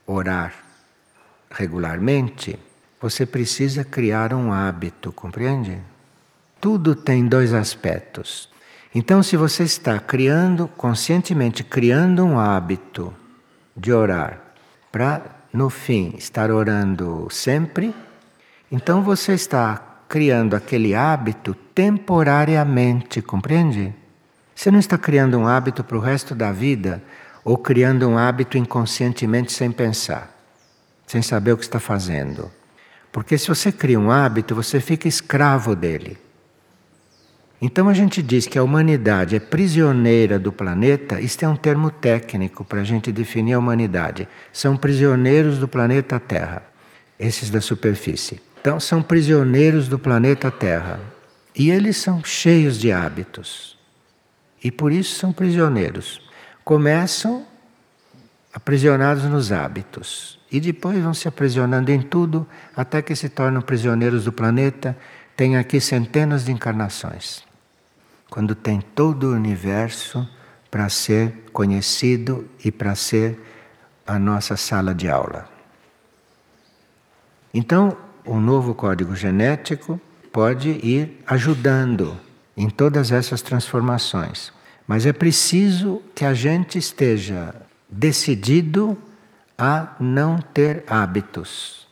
orar 0.06 0.54
regularmente, 1.50 2.58
você 3.00 3.26
precisa 3.26 3.84
criar 3.84 4.32
um 4.32 4.52
hábito, 4.52 5.12
compreende? 5.12 5.80
tudo 6.62 6.94
tem 6.94 7.26
dois 7.26 7.52
aspectos. 7.52 8.48
Então, 8.94 9.20
se 9.20 9.36
você 9.36 9.64
está 9.64 9.98
criando, 9.98 10.68
conscientemente 10.68 11.64
criando 11.64 12.24
um 12.24 12.38
hábito 12.38 13.12
de 13.76 13.92
orar, 13.92 14.40
para 14.92 15.22
no 15.52 15.68
fim 15.68 16.14
estar 16.16 16.52
orando 16.52 17.26
sempre, 17.32 17.92
então 18.70 19.02
você 19.02 19.32
está 19.32 20.04
criando 20.08 20.54
aquele 20.54 20.94
hábito 20.94 21.52
temporariamente, 21.74 23.20
compreende? 23.20 23.92
Você 24.62 24.70
não 24.70 24.78
está 24.78 24.96
criando 24.96 25.36
um 25.36 25.44
hábito 25.44 25.82
para 25.82 25.96
o 25.96 26.00
resto 26.00 26.36
da 26.36 26.52
vida 26.52 27.02
ou 27.44 27.58
criando 27.58 28.08
um 28.08 28.16
hábito 28.16 28.56
inconscientemente 28.56 29.52
sem 29.52 29.72
pensar, 29.72 30.32
sem 31.04 31.20
saber 31.20 31.50
o 31.50 31.56
que 31.56 31.64
está 31.64 31.80
fazendo. 31.80 32.48
Porque 33.10 33.36
se 33.36 33.48
você 33.48 33.72
cria 33.72 33.98
um 33.98 34.08
hábito, 34.08 34.54
você 34.54 34.78
fica 34.78 35.08
escravo 35.08 35.74
dele. 35.74 36.16
Então 37.60 37.88
a 37.88 37.92
gente 37.92 38.22
diz 38.22 38.46
que 38.46 38.56
a 38.56 38.62
humanidade 38.62 39.34
é 39.34 39.40
prisioneira 39.40 40.38
do 40.38 40.52
planeta, 40.52 41.20
isto 41.20 41.44
é 41.44 41.48
um 41.48 41.56
termo 41.56 41.90
técnico 41.90 42.64
para 42.64 42.82
a 42.82 42.84
gente 42.84 43.10
definir 43.10 43.54
a 43.54 43.58
humanidade. 43.58 44.28
São 44.52 44.76
prisioneiros 44.76 45.58
do 45.58 45.66
planeta 45.66 46.20
Terra, 46.20 46.62
esses 47.18 47.50
da 47.50 47.60
superfície. 47.60 48.40
Então 48.60 48.78
são 48.78 49.02
prisioneiros 49.02 49.88
do 49.88 49.98
planeta 49.98 50.52
Terra. 50.52 51.00
E 51.52 51.68
eles 51.68 51.96
são 51.96 52.22
cheios 52.22 52.78
de 52.78 52.92
hábitos. 52.92 53.81
E 54.62 54.70
por 54.70 54.92
isso 54.92 55.18
são 55.18 55.32
prisioneiros. 55.32 56.20
Começam 56.64 57.46
aprisionados 58.52 59.24
nos 59.24 59.50
hábitos 59.50 60.38
e 60.50 60.60
depois 60.60 61.02
vão 61.02 61.14
se 61.14 61.26
aprisionando 61.26 61.90
em 61.90 62.00
tudo 62.00 62.46
até 62.76 63.00
que 63.02 63.16
se 63.16 63.28
tornam 63.28 63.62
prisioneiros 63.62 64.24
do 64.24 64.32
planeta. 64.32 64.96
Tem 65.36 65.56
aqui 65.56 65.80
centenas 65.80 66.44
de 66.44 66.52
encarnações. 66.52 67.42
Quando 68.30 68.54
tem 68.54 68.80
todo 68.80 69.28
o 69.28 69.34
universo 69.34 70.28
para 70.70 70.88
ser 70.88 71.44
conhecido 71.52 72.48
e 72.64 72.70
para 72.70 72.94
ser 72.94 73.38
a 74.06 74.18
nossa 74.18 74.56
sala 74.56 74.94
de 74.94 75.08
aula. 75.08 75.48
Então, 77.52 77.96
o 78.24 78.38
novo 78.38 78.74
código 78.74 79.14
genético 79.14 80.00
pode 80.32 80.70
ir 80.70 81.22
ajudando 81.26 82.18
em 82.56 82.68
todas 82.68 83.12
essas 83.12 83.42
transformações. 83.42 84.52
Mas 84.86 85.06
é 85.06 85.12
preciso 85.12 86.02
que 86.14 86.24
a 86.24 86.34
gente 86.34 86.78
esteja 86.78 87.54
decidido 87.88 88.96
a 89.56 89.94
não 90.00 90.38
ter 90.38 90.84
hábitos. 90.86 91.86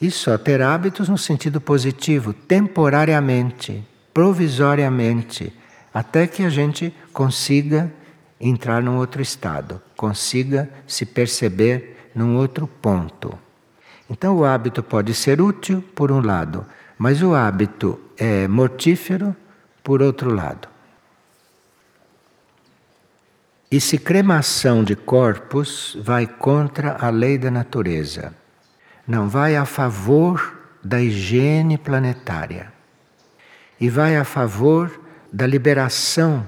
E 0.00 0.10
só 0.10 0.36
ter 0.36 0.60
hábitos 0.60 1.08
no 1.08 1.16
sentido 1.16 1.60
positivo, 1.60 2.32
temporariamente, 2.32 3.86
provisoriamente, 4.12 5.52
até 5.92 6.26
que 6.26 6.42
a 6.42 6.50
gente 6.50 6.92
consiga 7.12 7.90
entrar 8.40 8.82
num 8.82 8.96
outro 8.96 9.22
estado, 9.22 9.80
consiga 9.96 10.68
se 10.86 11.06
perceber 11.06 12.10
num 12.14 12.36
outro 12.36 12.66
ponto. 12.66 13.38
Então 14.10 14.36
o 14.36 14.44
hábito 14.44 14.82
pode 14.82 15.14
ser 15.14 15.40
útil 15.40 15.82
por 15.94 16.12
um 16.12 16.20
lado, 16.20 16.66
mas 16.98 17.22
o 17.22 17.34
hábito 17.34 17.98
é 18.18 18.46
mortífero 18.46 19.34
por 19.84 20.02
outro 20.02 20.34
lado. 20.34 20.66
E 23.70 23.80
se 23.80 23.98
cremação 23.98 24.82
de 24.82 24.96
corpos 24.96 25.96
vai 26.00 26.26
contra 26.26 26.96
a 26.98 27.10
lei 27.10 27.36
da 27.36 27.50
natureza, 27.50 28.34
não 29.06 29.28
vai 29.28 29.54
a 29.56 29.64
favor 29.64 30.58
da 30.82 31.00
higiene 31.00 31.76
planetária 31.76 32.72
e 33.80 33.90
vai 33.90 34.16
a 34.16 34.24
favor 34.24 35.00
da 35.32 35.46
liberação 35.46 36.46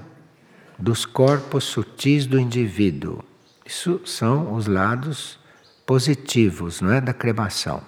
dos 0.79 1.05
corpos 1.05 1.65
sutis 1.65 2.25
do 2.25 2.39
indivíduo. 2.39 3.23
Isso 3.65 4.01
são 4.05 4.53
os 4.53 4.65
lados 4.65 5.39
positivos, 5.85 6.81
não 6.81 6.91
é, 6.91 7.01
da 7.01 7.13
cremação. 7.13 7.81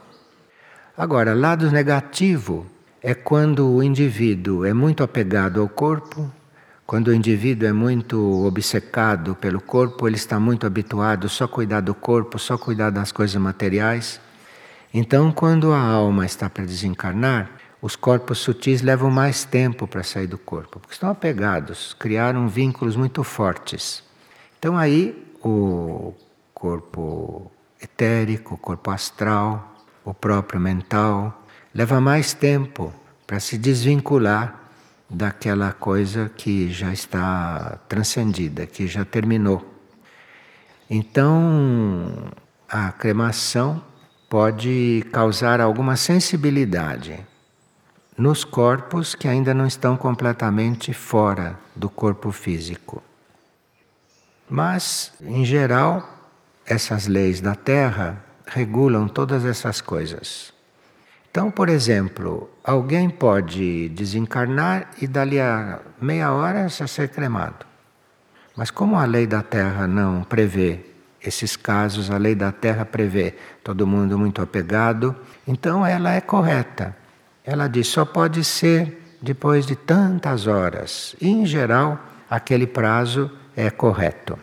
Agora, 0.97 1.33
lado 1.33 1.71
negativo 1.71 2.65
é 3.01 3.13
quando 3.13 3.67
o 3.67 3.81
indivíduo 3.81 4.65
é 4.65 4.73
muito 4.73 5.03
apegado 5.03 5.62
ao 5.62 5.69
corpo, 5.69 6.29
quando 6.85 7.09
o 7.09 7.13
indivíduo 7.13 7.67
é 7.67 7.71
muito 7.71 8.45
obcecado 8.45 9.35
pelo 9.35 9.62
corpo, 9.62 10.07
ele 10.07 10.15
está 10.15 10.39
muito 10.39 10.65
habituado 10.65 11.29
só 11.29 11.45
a 11.45 11.47
cuidar 11.47 11.81
do 11.81 11.93
corpo, 11.93 12.39
só 12.39 12.55
a 12.55 12.57
cuidar 12.57 12.89
das 12.89 13.12
coisas 13.12 13.39
materiais. 13.39 14.19
Então, 14.93 15.31
quando 15.31 15.71
a 15.71 15.79
alma 15.79 16.25
está 16.25 16.49
para 16.49 16.65
desencarnar, 16.65 17.51
os 17.81 17.95
corpos 17.95 18.39
sutis 18.39 18.81
levam 18.81 19.09
mais 19.09 19.45
tempo 19.45 19.88
para 19.88 20.03
sair 20.03 20.27
do 20.27 20.38
corpo, 20.38 20.79
porque 20.79 20.93
estão 20.93 21.09
apegados, 21.09 21.93
criaram 21.93 22.47
vínculos 22.47 22.95
muito 22.95 23.23
fortes. 23.23 24.03
Então, 24.57 24.77
aí 24.77 25.31
o 25.41 26.13
corpo 26.53 27.51
etérico, 27.81 28.55
o 28.55 28.57
corpo 28.57 28.91
astral, 28.91 29.75
o 30.03 30.13
próprio 30.13 30.59
mental, 30.59 31.45
leva 31.73 32.01
mais 32.01 32.34
tempo 32.34 32.93
para 33.25 33.39
se 33.39 33.58
desvincular 33.58 34.60
daquela 35.10 35.71
coisa 35.71 36.29
que 36.36 36.71
já 36.71 36.93
está 36.93 37.79
transcendida, 37.88 38.65
que 38.65 38.88
já 38.88 39.03
terminou. 39.03 39.65
Então, 40.89 42.32
a 42.67 42.91
cremação 42.91 43.84
pode 44.29 45.05
causar 45.12 45.60
alguma 45.60 45.95
sensibilidade 45.95 47.19
nos 48.17 48.43
corpos 48.43 49.15
que 49.15 49.27
ainda 49.27 49.53
não 49.53 49.65
estão 49.65 49.95
completamente 49.95 50.93
fora 50.93 51.58
do 51.75 51.89
corpo 51.89 52.32
físico. 52.32 53.01
Mas, 54.49 55.13
em 55.21 55.45
geral, 55.45 56.08
essas 56.65 57.08
leis 57.08 57.39
da 57.39 57.55
Terra 57.55 58.23
regulam 58.45 59.08
todas 59.08 59.45
essas 59.45 59.79
coisas. 59.79 60.51
Então, 61.32 61.52
por 61.52 61.70
exemplo, 61.70 62.50
alguém 62.63 63.08
pode 63.08 63.89
desencarnar 63.89 64.89
e 65.00 65.06
dali 65.06 65.39
a 65.39 65.80
meia 66.02 66.32
hora 66.32 66.68
já 66.68 66.88
ser 66.88 67.10
cremado. 67.10 67.68
Mas 68.56 68.72
como 68.72 68.98
a 68.98 69.06
lei 69.06 69.28
da 69.28 69.44
Terra 69.44 69.88
não 69.88 70.24
prevê 70.24 70.80
esses 71.22 71.56
casos, 71.56 72.10
a 72.10 72.18
lei 72.18 72.34
da 72.34 72.52
Terra 72.52 72.84
prevê 72.84 73.36
todo 73.63 73.86
mundo 73.86 74.18
muito 74.18 74.42
apegado, 74.42 75.15
então 75.48 75.86
ela 75.86 76.12
é 76.13 76.20
correta. 76.20 76.96
Ela 77.44 77.68
diz 77.68 77.88
só 77.88 78.06
pode 78.06 78.44
ser 78.44 79.15
depois 79.22 79.68
de 79.68 79.76
tantas 79.76 80.48
horas. 80.48 81.15
E, 81.22 81.30
em 81.30 81.46
geral, 81.46 82.00
aquele 82.28 82.65
prazo 82.65 83.30
é 83.56 83.70
correto. 83.70 84.38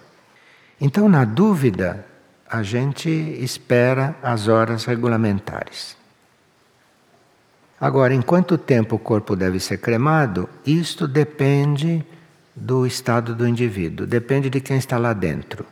Então, 0.80 1.08
na 1.08 1.24
dúvida, 1.24 2.06
a 2.48 2.62
gente 2.62 3.10
espera 3.10 4.14
as 4.22 4.46
horas 4.46 4.84
regulamentares. 4.84 5.96
Agora, 7.80 8.14
em 8.14 8.22
quanto 8.22 8.56
tempo 8.56 8.96
o 8.96 8.98
corpo 8.98 9.36
deve 9.36 9.60
ser 9.60 9.78
cremado, 9.78 10.48
isto 10.64 11.06
depende 11.06 12.04
do 12.54 12.86
estado 12.86 13.34
do 13.34 13.46
indivíduo, 13.46 14.06
depende 14.06 14.48
de 14.48 14.60
quem 14.60 14.78
está 14.78 14.96
lá 14.96 15.12
dentro. 15.12 15.66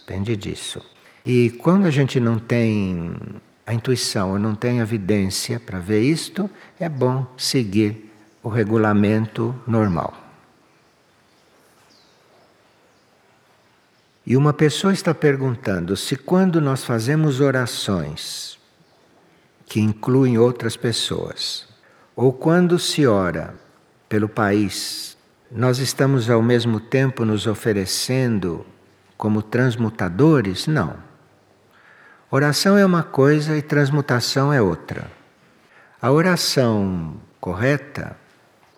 Depende 0.00 0.34
disso. 0.36 0.82
E 1.24 1.50
quando 1.50 1.86
a 1.86 1.90
gente 1.90 2.18
não 2.18 2.38
tem 2.38 3.14
a 3.66 3.74
intuição, 3.74 4.32
ou 4.32 4.38
não 4.38 4.54
tem 4.54 4.78
evidência 4.78 5.60
para 5.60 5.78
ver 5.78 6.02
isto, 6.02 6.50
é 6.80 6.88
bom 6.88 7.26
seguir 7.36 8.10
o 8.42 8.48
regulamento 8.48 9.54
normal. 9.66 10.16
E 14.26 14.36
uma 14.36 14.52
pessoa 14.52 14.92
está 14.92 15.12
perguntando 15.12 15.96
se 15.96 16.16
quando 16.16 16.60
nós 16.60 16.84
fazemos 16.84 17.40
orações 17.40 18.58
que 19.72 19.80
incluem 19.80 20.36
outras 20.36 20.76
pessoas. 20.76 21.66
Ou 22.14 22.30
quando 22.30 22.78
se 22.78 23.06
ora 23.06 23.54
pelo 24.06 24.28
país, 24.28 25.16
nós 25.50 25.78
estamos 25.78 26.28
ao 26.28 26.42
mesmo 26.42 26.78
tempo 26.78 27.24
nos 27.24 27.46
oferecendo 27.46 28.66
como 29.16 29.40
transmutadores? 29.40 30.66
Não. 30.66 30.96
Oração 32.30 32.76
é 32.76 32.84
uma 32.84 33.02
coisa 33.02 33.56
e 33.56 33.62
transmutação 33.62 34.52
é 34.52 34.60
outra. 34.60 35.10
A 36.02 36.12
oração 36.12 37.14
correta, 37.40 38.14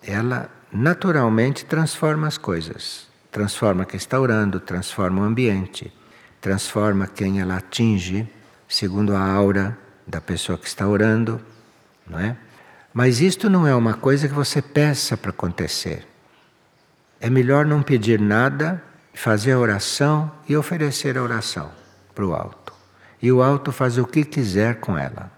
ela 0.01 0.49
naturalmente 0.71 1.65
transforma 1.65 2.25
as 2.25 2.37
coisas. 2.37 3.05
Transforma 3.33 3.83
quem 3.83 3.97
está 3.97 4.17
orando, 4.17 4.61
transforma 4.61 5.23
o 5.23 5.25
ambiente, 5.25 5.93
transforma 6.39 7.05
quem 7.05 7.41
ela 7.41 7.57
atinge, 7.57 8.25
segundo 8.65 9.13
a 9.13 9.19
aura 9.21 9.77
da 10.07 10.21
pessoa 10.21 10.57
que 10.57 10.67
está 10.67 10.87
orando, 10.87 11.41
não 12.07 12.19
é? 12.19 12.37
Mas 12.93 13.19
isto 13.19 13.49
não 13.49 13.67
é 13.67 13.75
uma 13.75 13.93
coisa 13.93 14.27
que 14.27 14.33
você 14.33 14.61
peça 14.61 15.17
para 15.17 15.31
acontecer. 15.31 16.07
É 17.19 17.29
melhor 17.29 17.65
não 17.65 17.83
pedir 17.83 18.21
nada, 18.21 18.81
fazer 19.13 19.53
a 19.53 19.59
oração 19.59 20.31
e 20.47 20.55
oferecer 20.55 21.17
a 21.17 21.23
oração 21.23 21.71
para 22.13 22.25
o 22.25 22.33
alto. 22.33 22.73
E 23.21 23.31
o 23.31 23.41
alto 23.41 23.71
faz 23.71 23.97
o 23.97 24.05
que 24.05 24.23
quiser 24.23 24.75
com 24.75 24.97
ela. 24.97 25.31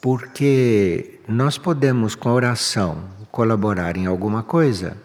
Porque 0.00 1.20
nós 1.26 1.56
podemos 1.56 2.14
com 2.14 2.28
a 2.28 2.34
oração 2.34 3.04
colaborar 3.30 3.96
em 3.96 4.06
alguma 4.06 4.42
coisa, 4.42 4.96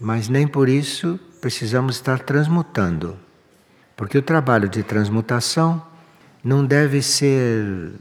mas 0.00 0.28
nem 0.28 0.46
por 0.46 0.68
isso 0.68 1.18
precisamos 1.40 1.96
estar 1.96 2.18
transmutando. 2.20 3.16
Porque 3.96 4.18
o 4.18 4.22
trabalho 4.22 4.68
de 4.68 4.82
transmutação 4.82 5.82
não 6.44 6.64
deve 6.64 7.00
ser 7.00 7.92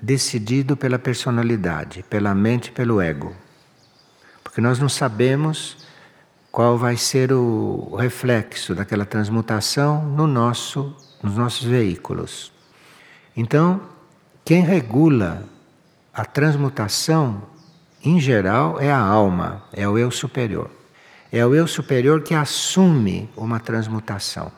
decidido 0.00 0.76
pela 0.76 0.98
personalidade, 0.98 2.04
pela 2.08 2.32
mente, 2.34 2.70
pelo 2.70 3.00
ego. 3.00 3.34
Porque 4.44 4.60
nós 4.60 4.78
não 4.78 4.88
sabemos 4.88 5.84
qual 6.52 6.78
vai 6.78 6.96
ser 6.96 7.32
o 7.32 7.96
reflexo 7.96 8.74
daquela 8.74 9.04
transmutação 9.04 10.04
no 10.04 10.26
nosso, 10.26 10.96
nos 11.22 11.36
nossos 11.36 11.64
veículos. 11.64 12.52
Então, 13.36 13.80
quem 14.44 14.62
regula 14.62 15.44
a 16.14 16.24
transmutação, 16.24 17.42
em 18.04 18.20
geral, 18.20 18.80
é 18.80 18.90
a 18.90 18.98
alma, 18.98 19.64
é 19.72 19.88
o 19.88 19.98
eu 19.98 20.10
superior. 20.10 20.70
É 21.32 21.44
o 21.44 21.54
eu 21.54 21.66
superior 21.66 22.22
que 22.22 22.34
assume 22.34 23.28
uma 23.36 23.60
transmutação. 23.60 24.50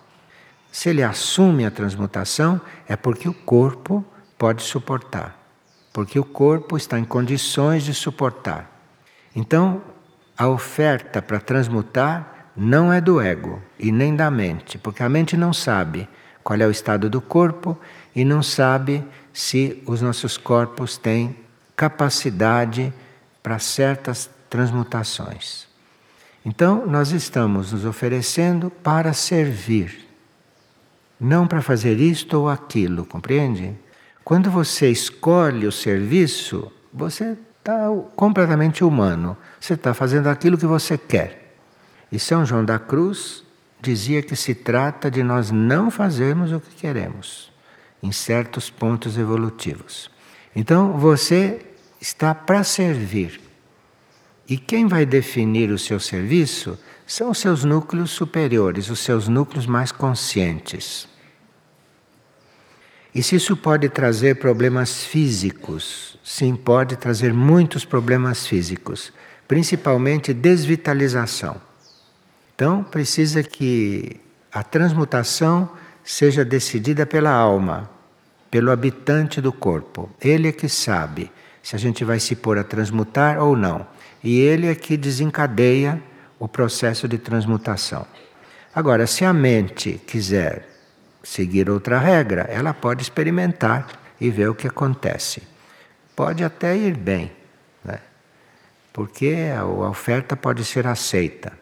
Se 0.72 0.88
ele 0.88 1.02
assume 1.02 1.66
a 1.66 1.70
transmutação, 1.70 2.58
é 2.88 2.96
porque 2.96 3.28
o 3.28 3.34
corpo 3.34 4.02
pode 4.38 4.62
suportar, 4.62 5.38
porque 5.92 6.18
o 6.18 6.24
corpo 6.24 6.78
está 6.78 6.98
em 6.98 7.04
condições 7.04 7.84
de 7.84 7.92
suportar. 7.92 8.68
Então, 9.36 9.82
a 10.36 10.48
oferta 10.48 11.20
para 11.20 11.38
transmutar 11.38 12.48
não 12.56 12.90
é 12.90 13.02
do 13.02 13.20
ego 13.20 13.62
e 13.78 13.92
nem 13.92 14.16
da 14.16 14.30
mente, 14.30 14.78
porque 14.78 15.02
a 15.02 15.08
mente 15.10 15.36
não 15.36 15.52
sabe 15.52 16.08
qual 16.42 16.58
é 16.58 16.66
o 16.66 16.70
estado 16.70 17.08
do 17.08 17.20
corpo 17.20 17.78
e 18.16 18.24
não 18.24 18.42
sabe 18.42 19.04
se 19.32 19.82
os 19.86 20.00
nossos 20.00 20.38
corpos 20.38 20.96
têm 20.96 21.36
capacidade 21.76 22.92
para 23.42 23.58
certas 23.58 24.30
transmutações. 24.48 25.68
Então, 26.44 26.86
nós 26.86 27.12
estamos 27.12 27.72
nos 27.72 27.84
oferecendo 27.84 28.70
para 28.70 29.12
servir, 29.12 30.08
não 31.22 31.46
para 31.46 31.62
fazer 31.62 32.00
isto 32.00 32.34
ou 32.36 32.48
aquilo, 32.48 33.06
compreende? 33.06 33.76
Quando 34.24 34.50
você 34.50 34.90
escolhe 34.90 35.66
o 35.66 35.72
serviço, 35.72 36.70
você 36.92 37.36
está 37.58 37.88
completamente 38.16 38.82
humano, 38.82 39.36
você 39.60 39.74
está 39.74 39.94
fazendo 39.94 40.26
aquilo 40.26 40.58
que 40.58 40.66
você 40.66 40.98
quer. 40.98 41.54
E 42.10 42.18
São 42.18 42.44
João 42.44 42.64
da 42.64 42.78
Cruz 42.78 43.44
dizia 43.80 44.20
que 44.20 44.34
se 44.34 44.54
trata 44.54 45.10
de 45.10 45.22
nós 45.22 45.50
não 45.50 45.90
fazermos 45.90 46.52
o 46.52 46.60
que 46.60 46.74
queremos 46.74 47.52
em 48.02 48.10
certos 48.10 48.68
pontos 48.68 49.16
evolutivos. 49.16 50.10
Então 50.54 50.98
você 50.98 51.64
está 52.00 52.34
para 52.34 52.64
servir. 52.64 53.40
E 54.48 54.58
quem 54.58 54.88
vai 54.88 55.06
definir 55.06 55.70
o 55.70 55.78
seu 55.78 56.00
serviço 56.00 56.76
são 57.06 57.30
os 57.30 57.38
seus 57.38 57.62
núcleos 57.62 58.10
superiores, 58.10 58.90
os 58.90 58.98
seus 58.98 59.28
núcleos 59.28 59.66
mais 59.66 59.92
conscientes. 59.92 61.11
E 63.14 63.22
se 63.22 63.36
isso 63.36 63.56
pode 63.56 63.88
trazer 63.90 64.36
problemas 64.36 65.04
físicos, 65.04 66.18
sim, 66.24 66.56
pode 66.56 66.96
trazer 66.96 67.32
muitos 67.34 67.84
problemas 67.84 68.46
físicos, 68.46 69.12
principalmente 69.46 70.32
desvitalização. 70.32 71.60
Então, 72.54 72.82
precisa 72.82 73.42
que 73.42 74.18
a 74.50 74.62
transmutação 74.62 75.70
seja 76.02 76.44
decidida 76.44 77.04
pela 77.04 77.30
alma, 77.30 77.90
pelo 78.50 78.70
habitante 78.70 79.40
do 79.40 79.52
corpo. 79.52 80.08
Ele 80.20 80.48
é 80.48 80.52
que 80.52 80.68
sabe 80.68 81.30
se 81.62 81.76
a 81.76 81.78
gente 81.78 82.04
vai 82.04 82.18
se 82.18 82.34
pôr 82.34 82.58
a 82.58 82.64
transmutar 82.64 83.42
ou 83.42 83.56
não. 83.56 83.86
E 84.24 84.40
ele 84.40 84.68
é 84.68 84.74
que 84.74 84.96
desencadeia 84.96 86.02
o 86.38 86.48
processo 86.48 87.06
de 87.06 87.18
transmutação. 87.18 88.06
Agora, 88.74 89.06
se 89.06 89.24
a 89.24 89.32
mente 89.32 90.00
quiser 90.06 90.71
seguir 91.22 91.70
outra 91.70 91.98
regra, 91.98 92.42
ela 92.42 92.74
pode 92.74 93.02
experimentar 93.02 93.86
e 94.20 94.30
ver 94.30 94.48
o 94.48 94.54
que 94.54 94.66
acontece. 94.66 95.42
Pode 96.14 96.44
até 96.44 96.76
ir 96.76 96.96
bem, 96.96 97.32
né? 97.84 98.00
porque 98.92 99.50
a 99.56 99.64
oferta 99.64 100.36
pode 100.36 100.64
ser 100.64 100.86
aceita. 100.86 101.52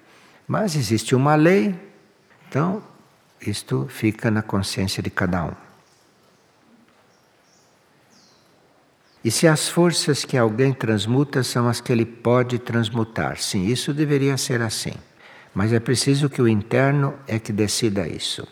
Mas 0.47 0.75
existe 0.75 1.15
uma 1.15 1.35
lei, 1.35 1.75
então 2.49 2.83
isto 3.41 3.87
fica 3.89 4.31
na 4.31 4.43
consciência 4.43 5.03
de 5.03 5.11
cada 5.11 5.45
um. 5.45 5.53
E 9.23 9.31
se 9.31 9.47
as 9.47 9.69
forças 9.69 10.25
que 10.25 10.37
alguém 10.37 10.73
transmuta 10.73 11.43
são 11.43 11.69
as 11.69 11.81
que 11.81 11.93
ele 11.93 12.07
pode 12.07 12.59
transmutar? 12.59 13.37
Sim, 13.39 13.67
isso 13.67 13.93
deveria 13.93 14.37
ser 14.39 14.63
assim. 14.63 14.95
Mas 15.55 15.73
é 15.73 15.81
preciso 15.81 16.31
que 16.31 16.41
o 16.41 16.49
interno 16.49 17.15
é 17.27 17.39
que 17.39 17.53
decida 17.53 18.09
isso. 18.09 18.47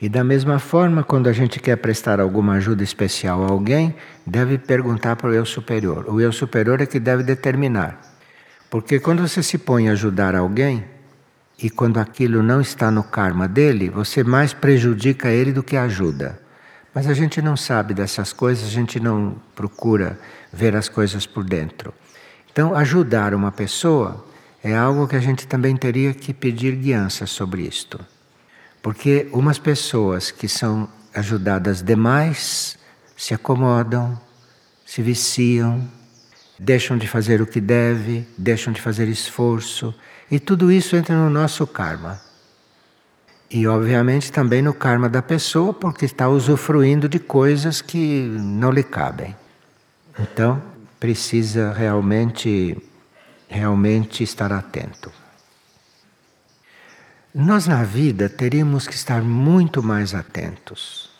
E 0.00 0.08
da 0.08 0.24
mesma 0.24 0.58
forma, 0.58 1.04
quando 1.04 1.28
a 1.28 1.32
gente 1.32 1.60
quer 1.60 1.76
prestar 1.76 2.20
alguma 2.20 2.54
ajuda 2.54 2.82
especial 2.82 3.44
a 3.44 3.50
alguém, 3.50 3.94
deve 4.26 4.58
perguntar 4.58 5.16
para 5.16 5.30
o 5.30 5.34
eu 5.34 5.46
superior. 5.46 6.06
O 6.08 6.20
eu 6.20 6.32
superior 6.32 6.80
é 6.80 6.86
que 6.86 6.98
deve 6.98 7.22
determinar. 7.22 8.00
Porque 8.68 8.98
quando 8.98 9.26
você 9.26 9.42
se 9.42 9.56
põe 9.56 9.88
a 9.88 9.92
ajudar 9.92 10.34
alguém, 10.34 10.84
e 11.62 11.70
quando 11.70 11.98
aquilo 11.98 12.42
não 12.42 12.60
está 12.60 12.90
no 12.90 13.04
karma 13.04 13.46
dele, 13.46 13.88
você 13.88 14.24
mais 14.24 14.52
prejudica 14.52 15.28
ele 15.28 15.52
do 15.52 15.62
que 15.62 15.76
ajuda. 15.76 16.40
Mas 16.92 17.08
a 17.08 17.14
gente 17.14 17.40
não 17.40 17.56
sabe 17.56 17.94
dessas 17.94 18.32
coisas, 18.32 18.66
a 18.66 18.70
gente 18.70 18.98
não 19.00 19.36
procura 19.54 20.18
ver 20.52 20.76
as 20.76 20.88
coisas 20.88 21.26
por 21.26 21.44
dentro. 21.44 21.94
Então, 22.52 22.74
ajudar 22.74 23.34
uma 23.34 23.50
pessoa 23.50 24.24
é 24.62 24.74
algo 24.74 25.08
que 25.08 25.16
a 25.16 25.20
gente 25.20 25.46
também 25.46 25.76
teria 25.76 26.12
que 26.12 26.32
pedir 26.32 26.76
guiança 26.76 27.26
sobre 27.26 27.62
isto. 27.62 27.98
Porque 28.84 29.26
umas 29.32 29.58
pessoas 29.58 30.30
que 30.30 30.46
são 30.46 30.86
ajudadas 31.14 31.80
demais 31.80 32.76
se 33.16 33.32
acomodam, 33.32 34.20
se 34.84 35.00
viciam, 35.00 35.88
deixam 36.58 36.98
de 36.98 37.08
fazer 37.08 37.40
o 37.40 37.46
que 37.46 37.62
deve, 37.62 38.28
deixam 38.36 38.74
de 38.74 38.82
fazer 38.82 39.08
esforço, 39.08 39.94
e 40.30 40.38
tudo 40.38 40.70
isso 40.70 40.96
entra 40.96 41.16
no 41.16 41.30
nosso 41.30 41.66
karma. 41.66 42.20
E, 43.50 43.66
obviamente, 43.66 44.30
também 44.30 44.60
no 44.60 44.74
karma 44.74 45.08
da 45.08 45.22
pessoa, 45.22 45.72
porque 45.72 46.04
está 46.04 46.28
usufruindo 46.28 47.08
de 47.08 47.18
coisas 47.18 47.80
que 47.80 48.26
não 48.38 48.70
lhe 48.70 48.82
cabem. 48.82 49.34
Então, 50.18 50.62
precisa 51.00 51.72
realmente, 51.72 52.76
realmente 53.48 54.22
estar 54.22 54.52
atento. 54.52 55.23
Nós, 57.36 57.66
na 57.66 57.82
vida, 57.82 58.28
teríamos 58.28 58.86
que 58.86 58.94
estar 58.94 59.20
muito 59.20 59.82
mais 59.82 60.14
atentos. 60.14 61.10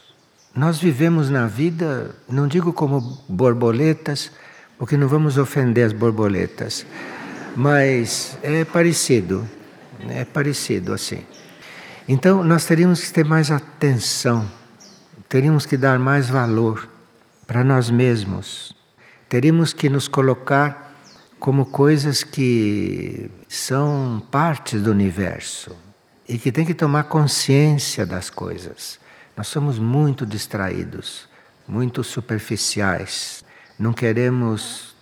Nós 0.54 0.78
vivemos 0.78 1.28
na 1.28 1.48
vida, 1.48 2.14
não 2.28 2.46
digo 2.46 2.72
como 2.72 3.00
borboletas, 3.28 4.30
porque 4.78 4.96
não 4.96 5.08
vamos 5.08 5.38
ofender 5.38 5.84
as 5.84 5.92
borboletas, 5.92 6.86
mas 7.56 8.38
é 8.44 8.64
parecido, 8.64 9.44
é 10.08 10.24
parecido 10.24 10.92
assim. 10.92 11.26
Então, 12.06 12.44
nós 12.44 12.64
teríamos 12.64 13.00
que 13.00 13.12
ter 13.12 13.24
mais 13.24 13.50
atenção, 13.50 14.48
teríamos 15.28 15.66
que 15.66 15.76
dar 15.76 15.98
mais 15.98 16.28
valor 16.28 16.88
para 17.44 17.64
nós 17.64 17.90
mesmos, 17.90 18.72
teríamos 19.28 19.72
que 19.72 19.88
nos 19.88 20.06
colocar 20.06 20.94
como 21.40 21.66
coisas 21.66 22.22
que 22.22 23.28
são 23.48 24.22
partes 24.30 24.80
do 24.80 24.92
universo 24.92 25.82
e 26.28 26.38
que 26.38 26.50
tem 26.50 26.64
que 26.64 26.74
tomar 26.74 27.04
consciência 27.04 28.06
das 28.06 28.30
coisas. 28.30 28.98
Nós 29.36 29.48
somos 29.48 29.78
muito 29.78 30.24
distraídos, 30.24 31.28
muito 31.66 32.04
superficiais, 32.04 33.44
não 33.78 33.92
queremos 33.92 34.94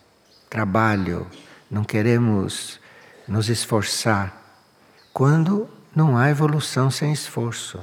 trabalho, 0.48 1.26
não 1.70 1.84
queremos 1.84 2.80
nos 3.28 3.48
esforçar. 3.48 4.40
Quando 5.12 5.68
não 5.94 6.16
há 6.16 6.30
evolução 6.30 6.90
sem 6.90 7.12
esforço. 7.12 7.78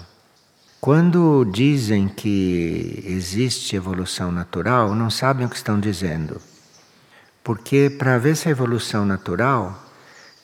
Quando 0.82 1.46
dizem 1.46 2.08
que 2.08 3.04
existe 3.06 3.76
evolução 3.76 4.32
natural, 4.32 4.96
não 4.96 5.10
sabem 5.10 5.46
o 5.46 5.50
que 5.50 5.56
estão 5.56 5.80
dizendo. 5.80 6.42
Porque 7.44 7.90
para 7.90 8.18
ver 8.18 8.32
essa 8.32 8.50
evolução 8.50 9.06
natural, 9.06 9.84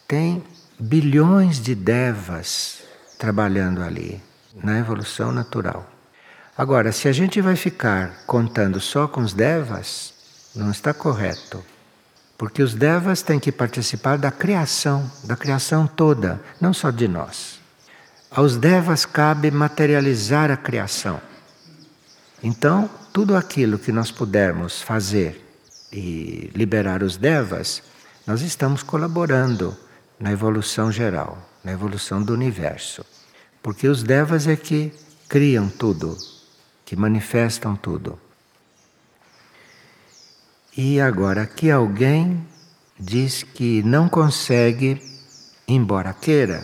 tem 0.07 0.43
bilhões 0.79 1.59
de 1.59 1.73
devas 1.73 2.84
trabalhando 3.17 3.81
ali, 3.81 4.21
na 4.63 4.79
evolução 4.79 5.31
natural. 5.31 5.89
Agora, 6.57 6.91
se 6.91 7.07
a 7.07 7.11
gente 7.11 7.41
vai 7.41 7.55
ficar 7.55 8.23
contando 8.25 8.79
só 8.79 9.07
com 9.07 9.21
os 9.21 9.33
devas, 9.33 10.13
não 10.55 10.71
está 10.71 10.93
correto. 10.93 11.63
Porque 12.37 12.61
os 12.61 12.73
devas 12.73 13.21
têm 13.21 13.39
que 13.39 13.51
participar 13.51 14.17
da 14.17 14.31
criação, 14.31 15.09
da 15.23 15.35
criação 15.35 15.87
toda, 15.87 16.39
não 16.59 16.73
só 16.73 16.91
de 16.91 17.07
nós. 17.07 17.59
Aos 18.29 18.57
devas 18.57 19.05
cabe 19.05 19.51
materializar 19.51 20.51
a 20.51 20.57
criação. 20.57 21.21
Então, 22.43 22.89
tudo 23.13 23.35
aquilo 23.35 23.79
que 23.79 23.91
nós 23.91 24.11
pudermos 24.11 24.81
fazer 24.81 25.41
e 25.91 26.51
liberar 26.53 27.01
os 27.01 27.15
devas, 27.15 27.81
nós 28.27 28.41
estamos 28.41 28.83
colaborando 28.83 29.75
na 30.19 30.31
evolução 30.31 30.91
geral, 30.91 31.37
na 31.65 31.71
evolução 31.71 32.21
do 32.21 32.31
universo. 32.31 33.03
Porque 33.61 33.87
os 33.87 34.03
devas 34.03 34.47
é 34.47 34.55
que 34.55 34.93
criam 35.27 35.67
tudo, 35.67 36.15
que 36.85 36.95
manifestam 36.95 37.75
tudo. 37.75 38.19
E 40.77 41.01
agora, 41.01 41.41
aqui 41.41 41.71
alguém 41.71 42.45
diz 42.99 43.41
que 43.41 43.81
não 43.81 44.07
consegue, 44.07 45.01
embora 45.67 46.13
queira, 46.13 46.63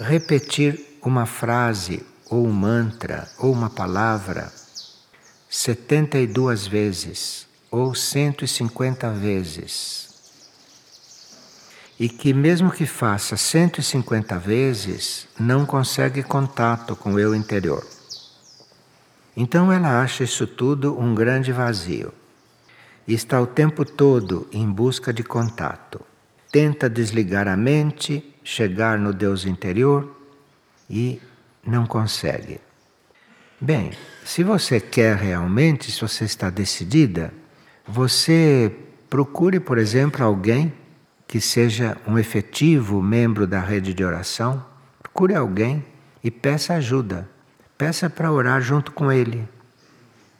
repetir 0.00 0.98
uma 1.02 1.26
frase 1.26 2.04
ou 2.30 2.46
um 2.46 2.52
mantra 2.52 3.28
ou 3.38 3.52
uma 3.52 3.68
palavra 3.68 4.50
72 5.50 6.66
vezes 6.66 7.46
ou 7.70 7.94
150 7.94 9.10
vezes. 9.10 10.11
E 12.02 12.08
que, 12.08 12.34
mesmo 12.34 12.72
que 12.72 12.84
faça 12.84 13.36
150 13.36 14.36
vezes, 14.36 15.28
não 15.38 15.64
consegue 15.64 16.20
contato 16.20 16.96
com 16.96 17.12
o 17.12 17.20
eu 17.20 17.32
interior. 17.32 17.86
Então 19.36 19.70
ela 19.70 20.02
acha 20.02 20.24
isso 20.24 20.44
tudo 20.44 20.98
um 20.98 21.14
grande 21.14 21.52
vazio. 21.52 22.12
E 23.06 23.14
está 23.14 23.40
o 23.40 23.46
tempo 23.46 23.84
todo 23.84 24.48
em 24.52 24.68
busca 24.68 25.12
de 25.12 25.22
contato. 25.22 26.00
Tenta 26.50 26.90
desligar 26.90 27.46
a 27.46 27.56
mente, 27.56 28.34
chegar 28.42 28.98
no 28.98 29.12
Deus 29.12 29.46
interior 29.46 30.12
e 30.90 31.22
não 31.64 31.86
consegue. 31.86 32.60
Bem, 33.60 33.92
se 34.24 34.42
você 34.42 34.80
quer 34.80 35.14
realmente, 35.14 35.92
se 35.92 36.00
você 36.00 36.24
está 36.24 36.50
decidida, 36.50 37.32
você 37.86 38.74
procure, 39.08 39.60
por 39.60 39.78
exemplo, 39.78 40.24
alguém 40.24 40.81
que 41.32 41.40
seja 41.40 41.96
um 42.06 42.18
efetivo 42.18 43.00
membro 43.00 43.46
da 43.46 43.58
rede 43.58 43.94
de 43.94 44.04
oração. 44.04 44.62
Procure 45.02 45.34
alguém 45.34 45.82
e 46.22 46.30
peça 46.30 46.74
ajuda. 46.74 47.26
Peça 47.78 48.10
para 48.10 48.30
orar 48.30 48.60
junto 48.60 48.92
com 48.92 49.10
ele. 49.10 49.48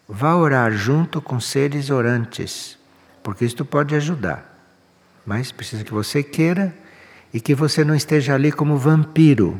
Vá 0.06 0.36
orar 0.36 0.70
junto 0.70 1.22
com 1.22 1.40
seres 1.40 1.88
orantes, 1.88 2.78
porque 3.22 3.42
isto 3.42 3.64
pode 3.64 3.94
ajudar. 3.94 4.54
Mas 5.24 5.50
precisa 5.50 5.82
que 5.82 5.94
você 5.94 6.22
queira 6.22 6.74
e 7.32 7.40
que 7.40 7.54
você 7.54 7.82
não 7.82 7.94
esteja 7.94 8.34
ali 8.34 8.52
como 8.52 8.76
vampiro. 8.76 9.58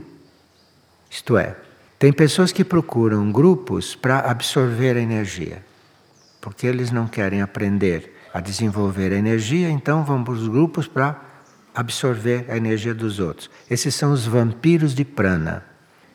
Isto 1.11 1.39
é, 1.39 1.57
tem 1.99 2.13
pessoas 2.13 2.53
que 2.53 2.63
procuram 2.63 3.33
grupos 3.33 3.95
para 3.97 4.19
absorver 4.19 4.99
a 4.99 5.01
energia 5.01 5.63
porque 6.43 6.67
eles 6.67 6.91
não 6.91 7.07
querem 7.07 7.41
aprender 7.41 8.21
a 8.33 8.41
desenvolver 8.41 9.13
a 9.13 9.17
energia, 9.17 9.69
então 9.71 10.05
vão 10.05 10.25
para 10.25 10.33
os 10.35 10.49
grupos 10.49 10.87
para 10.87 11.21
absorver 11.75 12.47
a 12.49 12.57
energia 12.57 12.95
dos 12.95 13.19
outros. 13.19 13.51
Esses 13.71 13.95
são 13.95 14.13
os 14.13 14.27
vampiros 14.27 14.95
de 14.95 15.05
prana. 15.05 15.65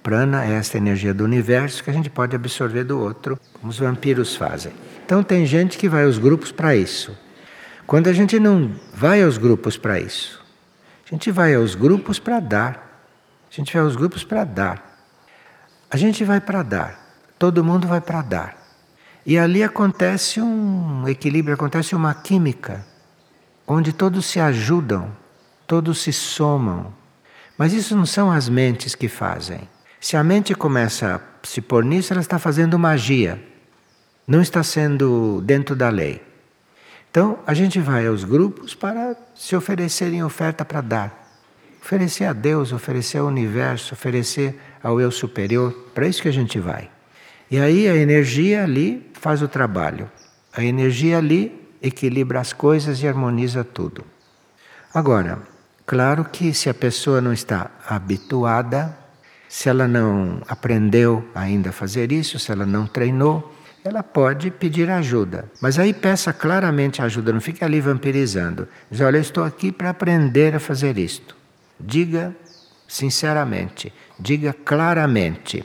Prana 0.02 0.46
é 0.46 0.54
esta 0.54 0.78
energia 0.78 1.14
do 1.14 1.24
universo 1.24 1.84
que 1.84 1.90
a 1.90 1.94
gente 1.94 2.10
pode 2.10 2.36
absorver 2.36 2.84
do 2.84 3.00
outro, 3.00 3.40
como 3.54 3.70
os 3.70 3.80
vampiros 3.80 4.36
fazem. 4.36 4.72
Então 5.06 5.22
tem 5.22 5.46
gente 5.46 5.78
que 5.78 5.90
vai 5.90 6.06
aos 6.06 6.18
grupos 6.18 6.52
para 6.52 6.76
isso. 6.76 7.18
Quando 7.86 8.08
a 8.08 8.14
gente 8.14 8.40
não 8.40 8.72
vai 8.94 9.22
aos 9.22 9.38
grupos 9.38 9.78
para 9.78 10.00
isso, 10.00 10.44
a 11.06 11.10
gente 11.10 11.32
vai 11.32 11.56
aos 11.56 11.76
grupos 11.76 12.20
para 12.20 12.40
dar. 12.40 13.06
A 13.50 13.54
gente 13.56 13.74
vai 13.74 13.82
aos 13.82 13.96
grupos 13.96 14.24
para 14.24 14.44
dar. 14.44 14.98
A 15.90 15.96
gente 15.96 16.24
vai 16.24 16.42
para 16.42 16.64
dar. 16.64 17.00
Todo 17.40 17.64
mundo 17.64 17.88
vai 17.88 18.02
para 18.02 18.22
dar. 18.22 18.57
E 19.28 19.38
ali 19.38 19.62
acontece 19.62 20.40
um 20.40 21.06
equilíbrio, 21.06 21.54
acontece 21.54 21.94
uma 21.94 22.14
química, 22.14 22.86
onde 23.68 23.92
todos 23.92 24.26
se 24.26 24.40
ajudam, 24.40 25.12
todos 25.68 26.02
se 26.02 26.14
somam. 26.14 26.94
Mas 27.58 27.74
isso 27.74 27.94
não 27.94 28.06
são 28.06 28.32
as 28.32 28.48
mentes 28.48 28.96
que 28.96 29.10
fazem. 29.10 29.68
Se 30.00 30.16
a 30.16 30.24
mente 30.24 30.56
começa 30.56 31.16
a 31.16 31.46
se 31.46 31.60
pôr 31.60 31.84
nisso, 31.84 32.14
ela 32.14 32.22
está 32.22 32.40
fazendo 32.40 32.80
magia, 32.80 33.38
não 34.26 34.42
está 34.42 34.64
sendo 34.64 35.42
dentro 35.42 35.76
da 35.76 35.90
lei. 35.90 36.24
Então, 37.12 37.40
a 37.46 37.54
gente 37.54 37.82
vai 37.82 38.08
aos 38.08 38.24
grupos 38.24 38.74
para 38.74 39.14
se 39.36 39.58
oferecer 39.58 40.14
em 40.14 40.24
oferta 40.24 40.64
para 40.64 40.80
dar. 40.80 41.44
Oferecer 41.82 42.24
a 42.24 42.32
Deus, 42.32 42.72
oferecer 42.72 43.18
ao 43.18 43.28
universo, 43.28 43.94
oferecer 43.94 44.58
ao 44.82 45.02
eu 45.02 45.12
superior. 45.12 45.74
Para 45.94 46.08
isso 46.08 46.22
que 46.22 46.30
a 46.30 46.34
gente 46.34 46.60
vai. 46.60 46.90
E 47.50 47.60
aí 47.60 47.88
a 47.88 47.96
energia 47.96 48.64
ali 48.64 49.10
faz 49.14 49.42
o 49.42 49.48
trabalho. 49.48 50.10
A 50.54 50.64
energia 50.64 51.18
ali 51.18 51.68
equilibra 51.82 52.40
as 52.40 52.52
coisas 52.54 53.02
e 53.02 53.08
harmoniza 53.08 53.64
tudo. 53.64 54.04
Agora, 54.94 55.40
claro 55.86 56.26
que 56.26 56.54
se 56.54 56.70
a 56.70 56.74
pessoa 56.74 57.22
não 57.22 57.32
está 57.32 57.72
habituada, 57.88 58.98
se 59.48 59.70
ela 59.70 59.88
não 59.88 60.42
aprendeu 60.48 61.26
ainda 61.34 61.70
a 61.70 61.74
fazer 61.74 62.12
isso, 62.12 62.38
se 62.40 62.52
ela 62.52 62.66
não 62.66 62.86
treinou, 62.86 63.54
ela 63.84 64.04
pode 64.04 64.52
pedir 64.52 64.90
ajuda. 64.90 65.46
Mas 65.62 65.80
aí 65.80 65.94
peça 65.94 66.34
claramente 66.34 67.02
ajuda, 67.02 67.32
não 67.32 67.40
fique 67.40 67.64
ali 67.64 67.80
vampirizando. 67.80 68.68
Diz, 68.92 69.00
olha, 69.00 69.18
eu 69.18 69.22
estou 69.22 69.44
aqui 69.44 69.72
para 69.72 69.90
aprender 69.90 70.56
a 70.56 70.60
fazer 70.60 70.98
isto. 70.98 71.36
Diga 71.80 72.36
sinceramente, 72.88 73.94
diga 74.20 74.54
claramente. 74.54 75.64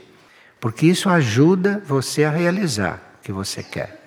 Porque 0.63 0.85
isso 0.85 1.09
ajuda 1.09 1.83
você 1.85 2.23
a 2.23 2.31
realizar 2.31 3.17
o 3.19 3.25
que 3.25 3.33
você 3.33 3.61
quer. 3.61 3.99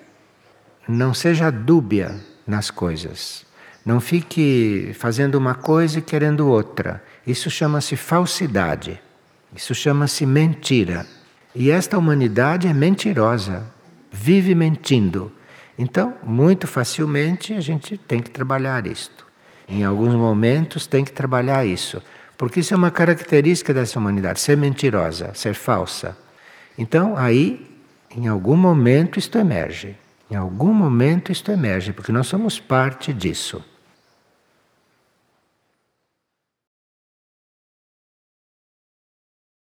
Não 0.89 1.13
seja 1.13 1.51
dúbia 1.51 2.19
nas 2.47 2.71
coisas. 2.71 3.45
Não 3.85 4.01
fique 4.01 4.91
fazendo 4.95 5.35
uma 5.35 5.55
coisa 5.55 5.99
e 5.99 6.03
querendo 6.03 6.49
outra. 6.49 7.05
Isso 7.27 7.51
chama-se 7.51 7.95
falsidade. 7.95 8.99
Isso 9.55 9.75
chama-se 9.75 10.25
mentira. 10.25 11.07
E 11.55 11.71
esta 11.71 11.99
humanidade 11.99 12.67
é 12.67 12.73
mentirosa. 12.73 13.67
Vive 14.11 14.55
mentindo. 14.55 15.31
Então, 15.79 16.15
muito 16.23 16.67
facilmente 16.67 17.53
a 17.53 17.61
gente 17.61 17.99
tem 17.99 18.23
que 18.23 18.31
trabalhar 18.31 18.87
isto. 18.87 19.27
Em 19.69 19.85
alguns 19.85 20.15
momentos 20.15 20.87
tem 20.87 21.05
que 21.05 21.13
trabalhar 21.13 21.67
isso. 21.67 22.03
Porque 22.39 22.61
isso 22.61 22.73
é 22.73 22.77
uma 22.79 22.91
característica 22.91 23.75
dessa 23.75 23.99
humanidade, 23.99 24.41
ser 24.41 24.57
mentirosa, 24.57 25.35
ser 25.35 25.53
falsa. 25.53 26.17
Então, 26.79 27.17
aí, 27.17 27.67
em 28.15 28.29
algum 28.29 28.57
momento, 28.57 29.19
isto 29.19 29.39
emerge. 29.39 29.97
Em 30.31 30.35
algum 30.35 30.73
momento, 30.73 31.31
isto 31.31 31.51
emerge, 31.51 31.93
porque 31.93 32.13
nós 32.13 32.27
somos 32.27 32.59
parte 32.59 33.13
disso. 33.13 33.65